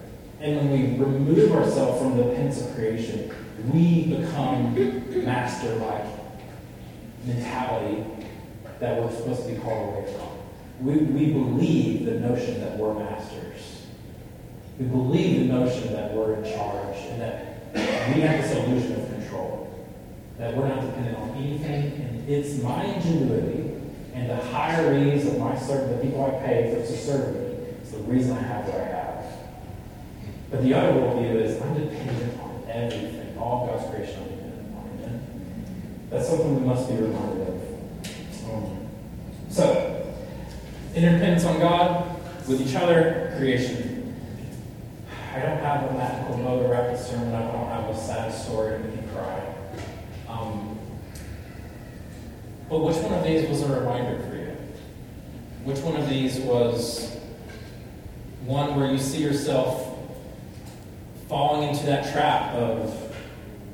And 0.40 0.56
when 0.56 0.70
we 0.70 1.04
remove 1.04 1.52
ourselves 1.52 2.00
from 2.00 2.16
the 2.16 2.34
pens 2.34 2.62
of 2.62 2.74
creation, 2.74 3.30
we 3.72 4.04
become 4.04 5.24
master 5.24 5.74
like 5.76 6.04
mentality 7.24 8.04
that 8.80 9.02
we're 9.02 9.10
supposed 9.10 9.46
to 9.46 9.52
be 9.52 9.58
called 9.58 9.94
away 9.94 10.12
from. 10.12 10.86
We, 10.86 10.96
we 10.96 11.32
believe 11.32 12.04
the 12.04 12.20
notion 12.20 12.60
that 12.60 12.76
we're 12.76 12.94
masters. 12.94 13.86
We 14.78 14.86
believe 14.86 15.48
the 15.48 15.52
notion 15.52 15.92
that 15.92 16.14
we're 16.14 16.34
in 16.34 16.44
charge 16.44 16.96
and 16.96 17.20
that 17.20 18.14
we 18.14 18.20
have 18.20 18.42
this 18.42 18.56
illusion 18.56 19.00
of 19.00 19.08
control. 19.10 19.86
That 20.38 20.56
we're 20.56 20.68
not 20.68 20.80
dependent 20.82 21.18
on 21.18 21.30
anything, 21.36 21.92
and 22.00 22.28
it's 22.28 22.62
my 22.62 22.84
ingenuity 22.84 23.68
and 24.14 24.30
the 24.30 24.34
hirings 24.34 25.26
of 25.26 25.38
my 25.38 25.56
servant, 25.58 26.00
the 26.00 26.06
people 26.06 26.24
I 26.24 26.44
pay 26.44 26.74
for 26.74 26.80
to 26.80 26.96
serve 26.96 27.34
me, 27.34 27.66
It's 27.80 27.90
the 27.90 27.98
reason 27.98 28.36
I 28.36 28.42
have 28.42 28.66
what 28.66 28.80
I 28.80 28.84
have. 28.84 29.24
But 30.50 30.62
the 30.62 30.74
other 30.74 30.92
worldview 30.92 31.42
is 31.42 31.60
I'm 31.60 31.74
dependent 31.74 32.40
on 32.40 32.64
everything. 32.68 33.36
All 33.38 33.66
God's 33.66 33.90
creation 33.90 34.22
I'm 34.22 34.28
dependent 34.28 34.76
on. 34.76 36.08
That's 36.10 36.28
something 36.28 36.60
we 36.60 36.66
must 36.66 36.88
be 36.88 36.96
reminded 36.96 37.47
of. 37.47 37.47
So, 39.50 40.14
interdependence 40.94 41.44
on 41.44 41.58
God, 41.58 42.20
with 42.48 42.60
each 42.60 42.74
other, 42.74 43.34
creation. 43.36 44.14
I 45.34 45.40
don't 45.40 45.58
have 45.58 45.90
a 45.90 45.94
magical 45.94 46.38
bow 46.38 46.62
to 46.62 46.68
wrap 46.68 46.96
sermon 46.96 47.34
up. 47.34 47.54
I 47.54 47.56
don't 47.56 47.68
have 47.68 47.90
a 47.90 47.98
sad 47.98 48.32
story 48.32 48.78
to 48.78 48.84
make 48.84 48.96
you 48.96 49.08
cry. 49.12 49.54
Um, 50.28 50.78
but 52.68 52.78
which 52.80 52.96
one 52.96 53.14
of 53.14 53.24
these 53.24 53.48
was 53.48 53.62
a 53.62 53.80
reminder 53.80 54.18
for 54.28 54.36
you? 54.36 54.56
Which 55.64 55.78
one 55.80 55.96
of 55.96 56.08
these 56.08 56.38
was 56.40 57.16
one 58.44 58.76
where 58.76 58.90
you 58.90 58.98
see 58.98 59.22
yourself 59.22 59.98
falling 61.28 61.68
into 61.68 61.86
that 61.86 62.10
trap 62.12 62.54
of, 62.54 63.14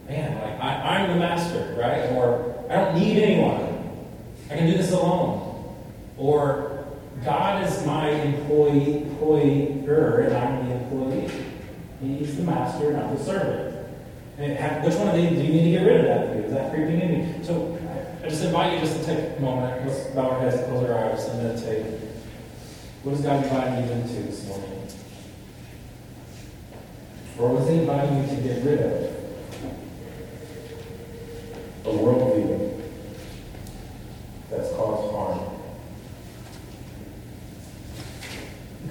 man, 0.08 0.34
like 0.42 0.60
I, 0.60 1.00
am 1.00 1.10
the 1.10 1.16
master, 1.16 1.76
right? 1.78 2.10
Or 2.12 2.64
I 2.68 2.76
don't 2.76 2.98
need 2.98 3.22
anyone. 3.22 4.02
I 4.50 4.56
can 4.56 4.66
do 4.66 4.76
this 4.76 4.92
alone. 4.92 5.43
Or 6.16 6.86
God 7.24 7.66
is 7.66 7.86
my 7.86 8.10
employee, 8.10 9.02
employer, 9.02 10.20
and 10.20 10.36
I'm 10.36 10.68
the 10.68 10.74
employee. 10.74 11.30
He's 12.00 12.36
the 12.36 12.42
master, 12.42 12.96
I'm 12.96 13.16
the 13.16 13.24
servant. 13.24 13.74
Have, 14.36 14.84
which 14.84 14.94
one 14.94 15.08
of 15.08 15.14
these 15.14 15.30
do 15.30 15.36
you 15.36 15.52
need 15.52 15.64
to 15.64 15.78
get 15.78 15.86
rid 15.86 16.00
of 16.00 16.06
that 16.06 16.36
Is 16.44 16.52
that 16.52 16.72
creeping 16.72 17.00
in 17.00 17.38
me? 17.38 17.44
So 17.44 17.78
I 18.22 18.28
just 18.28 18.44
invite 18.44 18.74
you 18.74 18.80
just 18.80 19.00
to 19.00 19.06
take 19.06 19.38
a 19.38 19.40
moment. 19.40 19.86
Let's 19.86 20.08
bow 20.14 20.30
our 20.30 20.40
heads, 20.40 20.56
close 20.64 20.88
our 20.88 21.04
eyes, 21.04 21.24
and 21.26 21.42
meditate. 21.42 22.00
What 23.04 23.14
is 23.14 23.20
God 23.20 23.44
inviting 23.44 23.86
you 23.86 23.92
into 23.92 24.22
this 24.22 24.46
morning? 24.48 24.88
Or 27.38 27.54
was 27.54 27.68
He 27.68 27.76
inviting 27.76 28.22
you 28.22 28.36
to 28.36 28.42
get 28.42 28.64
rid 28.64 28.80
of 28.80 29.14
a 31.84 31.88
worldview 31.90 32.82
that's 34.50 34.70
caused 34.72 35.12
harm? 35.12 35.53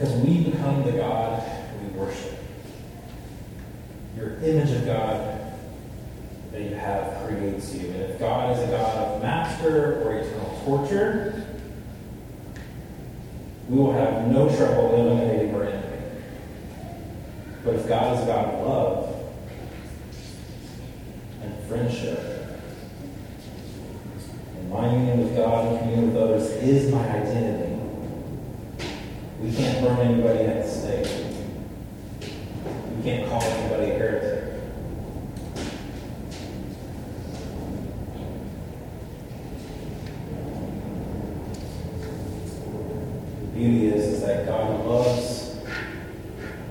Because 0.03 0.19
we 0.19 0.43
become 0.51 0.83
the 0.83 0.91
God 0.91 1.41
we 1.81 1.87
worship. 1.97 2.37
Your 4.17 4.35
image 4.43 4.71
of 4.71 4.85
God 4.85 5.53
that 6.51 6.61
you 6.61 6.75
have 6.75 7.25
creates 7.25 7.73
you. 7.73 7.87
And 7.87 8.01
if 8.01 8.19
God 8.19 8.51
is 8.51 8.67
a 8.67 8.67
God 8.67 8.97
of 8.97 9.21
master 9.21 10.03
or 10.03 10.17
eternal 10.17 10.61
torture, 10.65 11.45
we 13.69 13.77
will 13.77 13.93
have 13.93 14.27
no 14.27 14.53
trouble 14.53 14.93
eliminating 14.93 15.55
our 15.55 15.63
enemy. 15.63 16.03
But 17.63 17.75
if 17.75 17.87
God 17.87 18.17
is 18.17 18.23
a 18.23 18.25
God 18.25 18.55
of 18.55 18.67
love 18.67 19.15
and 21.43 21.63
friendship, 21.69 22.19
and 24.57 24.69
my 24.69 24.91
union 24.91 25.23
with 25.23 25.37
God 25.37 25.65
and 25.65 25.79
communion 25.79 26.13
with 26.13 26.21
others 26.21 26.49
is 26.61 26.91
my 26.91 27.07
identity, 27.07 27.72
we 29.43 29.51
can't 29.53 29.86
burn 29.86 29.99
anybody 29.99 30.39
at 30.45 30.63
the 30.63 30.69
stake. 30.69 31.06
We 32.95 33.03
can't 33.03 33.29
call 33.29 33.41
anybody 33.41 33.91
a 33.91 33.93
heretic. 33.97 34.53
The 43.41 43.47
beauty 43.53 43.88
is, 43.88 44.13
is 44.13 44.22
that 44.22 44.45
God 44.45 44.86
loves 44.86 45.57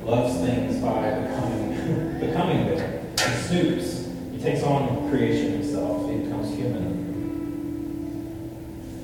loves 0.03 0.35
things 0.41 0.79
by 0.79 1.11
becoming 1.21 2.21
becoming 2.21 2.69
them. 2.69 3.07
He 3.19 3.33
stoops. 3.43 4.09
He 4.33 4.39
takes 4.39 4.63
on 4.63 5.11
creation 5.11 5.53
himself. 5.53 6.11
He 6.11 6.17
becomes 6.21 6.55
human. 6.57 7.03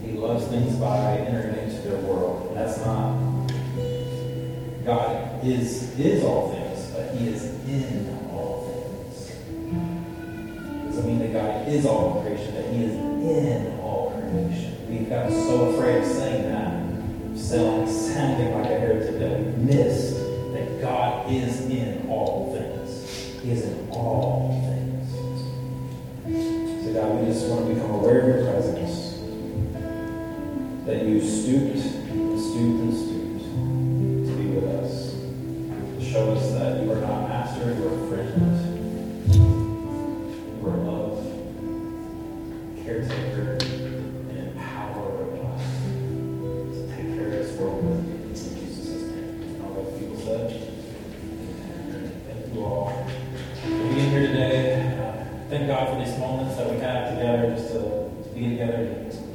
He 0.02 0.12
loves 0.12 0.46
things 0.46 0.74
by 0.76 1.18
entering 1.18 1.68
into 1.68 1.82
their 1.82 1.98
world. 1.98 2.52
That's 2.54 2.78
not 2.78 3.27
God 4.88 5.44
is 5.44 5.98
is 5.98 6.24
all 6.24 6.50
things, 6.50 6.90
but 6.92 7.14
he 7.14 7.28
is 7.28 7.44
in 7.68 8.08
all 8.32 8.64
things. 8.64 9.28
Doesn't 10.86 11.06
mean 11.06 11.18
that 11.18 11.32
God 11.34 11.68
is 11.68 11.84
all 11.84 12.22
creation, 12.22 12.54
that 12.54 12.72
he 12.72 12.84
is 12.84 12.94
in 12.94 13.78
all 13.80 14.12
creation. 14.12 14.76
We've 14.88 15.06
gotten 15.06 15.30
so 15.30 15.72
afraid 15.72 15.98
of 15.98 16.06
saying 16.06 16.42
that 16.44 17.38
sounding 17.38 18.54
like 18.54 18.70
a 18.70 18.78
heretic 18.80 19.18
that 19.18 19.38
we 19.38 19.62
missed 19.62 20.16
that 20.54 20.80
God 20.80 21.30
is 21.30 21.60
in 21.66 22.08
all 22.08 22.56
things. 22.56 23.42
He 23.42 23.50
is 23.50 23.64
in 23.64 23.90
all 23.90 24.58
things. 24.64 25.12
So 26.82 26.94
God, 26.94 27.20
we 27.20 27.26
just 27.26 27.46
want 27.46 27.68
to 27.68 27.74
become 27.74 27.90
aware 27.90 28.20
of 28.20 28.26
your 28.26 28.52
presence. 28.52 29.18
That 30.86 31.04
you 31.04 31.20
stooped 31.20 31.77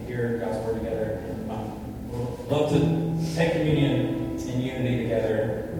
hear 0.05 0.39
God's 0.39 0.65
word 0.65 0.79
together. 0.79 1.23
Um, 1.49 2.09
we'd 2.11 2.51
love 2.51 2.71
to 2.71 3.35
take 3.35 3.53
communion 3.53 4.37
in 4.37 4.61
unity 4.61 5.03
together, 5.03 5.73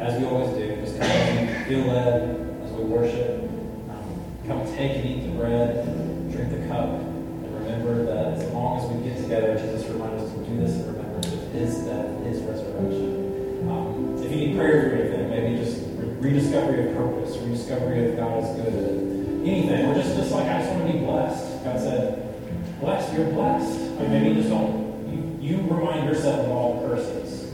as 0.00 0.18
we 0.20 0.26
always 0.26 0.56
do. 0.56 0.76
Just 0.76 0.98
come 0.98 1.10
and 1.10 1.66
feel 1.66 1.86
led 1.86 2.62
as 2.64 2.70
we 2.72 2.84
worship. 2.84 3.42
Um, 3.90 4.22
come 4.46 4.64
take 4.74 4.96
and 4.96 5.04
eat 5.06 5.26
the 5.26 5.36
bread, 5.36 5.84
drink 6.32 6.50
the 6.50 6.66
cup, 6.68 6.88
and 6.88 7.54
remember 7.54 8.04
that 8.06 8.38
as 8.38 8.52
long 8.52 8.80
as 8.80 8.86
we 8.90 9.08
get 9.08 9.20
together, 9.20 9.58
Jesus 9.58 9.86
reminds 9.88 10.22
us 10.22 10.32
to 10.32 10.38
do 10.44 10.56
this 10.60 10.76
in 10.76 10.86
remembrance 10.86 11.32
of 11.32 11.52
His 11.52 11.78
death, 11.78 12.24
His 12.24 12.40
resurrection. 12.42 13.68
Um, 13.68 14.22
if 14.22 14.30
you 14.30 14.36
need 14.36 14.56
prayer 14.56 14.90
for 14.90 14.96
anything, 14.96 15.30
maybe 15.30 15.56
just 15.62 15.82
re- 15.96 16.30
rediscovery 16.30 16.88
of 16.88 16.96
purpose, 16.96 17.36
rediscovery 17.38 18.10
of 18.10 18.16
God 18.16 18.44
is 18.44 18.50
good, 18.56 19.42
anything, 19.44 19.86
or 19.86 19.94
just, 19.94 20.16
just 20.16 20.32
like 20.32 20.46
I 20.46 20.60
just 20.62 20.72
want 20.72 20.86
to 20.86 20.92
be 20.92 20.98
blessed. 21.04 21.64
God 21.64 21.80
said, 21.80 22.25
blessed, 22.80 23.12
you're 23.14 23.30
blessed. 23.30 23.80
Maybe 24.00 24.28
you 24.28 24.34
just 24.34 24.48
don't, 24.48 25.08
you, 25.10 25.38
you 25.40 25.56
remind 25.62 26.08
yourself 26.08 26.46
of 26.46 26.52
all 26.52 26.80
the 26.80 26.88
curses, 26.88 27.50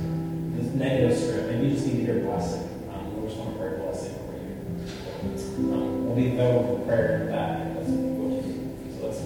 this 0.56 0.74
negative 0.74 1.16
script. 1.16 1.50
and 1.50 1.64
you 1.64 1.74
just 1.74 1.86
need 1.86 2.06
to 2.06 2.12
hear 2.12 2.24
blessing. 2.24 2.68
Um, 2.92 3.20
we 3.20 3.28
just 3.28 3.38
want 3.38 3.54
to 3.54 3.58
pray 3.58 3.76
blessing 3.78 4.14
over 4.20 4.36
you. 4.38 5.72
Um, 5.72 6.06
we'll 6.06 6.16
be 6.16 6.28
available 6.32 6.78
for 6.78 6.84
prayer 6.84 7.26
back. 7.30 7.74
That's 7.74 7.88
what 7.88 8.44
you 8.44 8.52
do. 8.52 8.98
So 8.98 9.06
let's, 9.06 9.20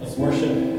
let's 0.00 0.16
worship. 0.16 0.78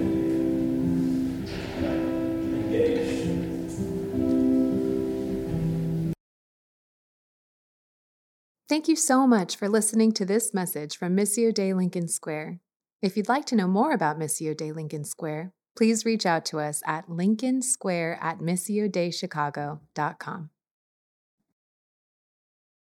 Thank 8.70 8.88
you 8.88 8.96
so 8.96 9.26
much 9.26 9.56
for 9.56 9.68
listening 9.68 10.12
to 10.12 10.26
this 10.26 10.54
message 10.54 10.96
from 10.96 11.18
Missio 11.18 11.52
Dei 11.52 11.74
Lincoln 11.74 12.08
Square. 12.08 12.60
If 13.02 13.16
you'd 13.16 13.30
like 13.30 13.46
to 13.46 13.56
know 13.56 13.68
more 13.68 13.94
about 13.94 14.20
Missio 14.20 14.56
Dei 14.56 14.74
Lincoln 14.74 15.06
Square, 15.06 15.54
please 15.78 16.04
reach 16.04 16.26
out 16.26 16.44
to 16.46 16.60
us 16.60 16.82
at 16.86 17.08
lincolnsquare 17.08 18.22
at 18.22 18.40
missiodeichicago.com. 18.40 20.50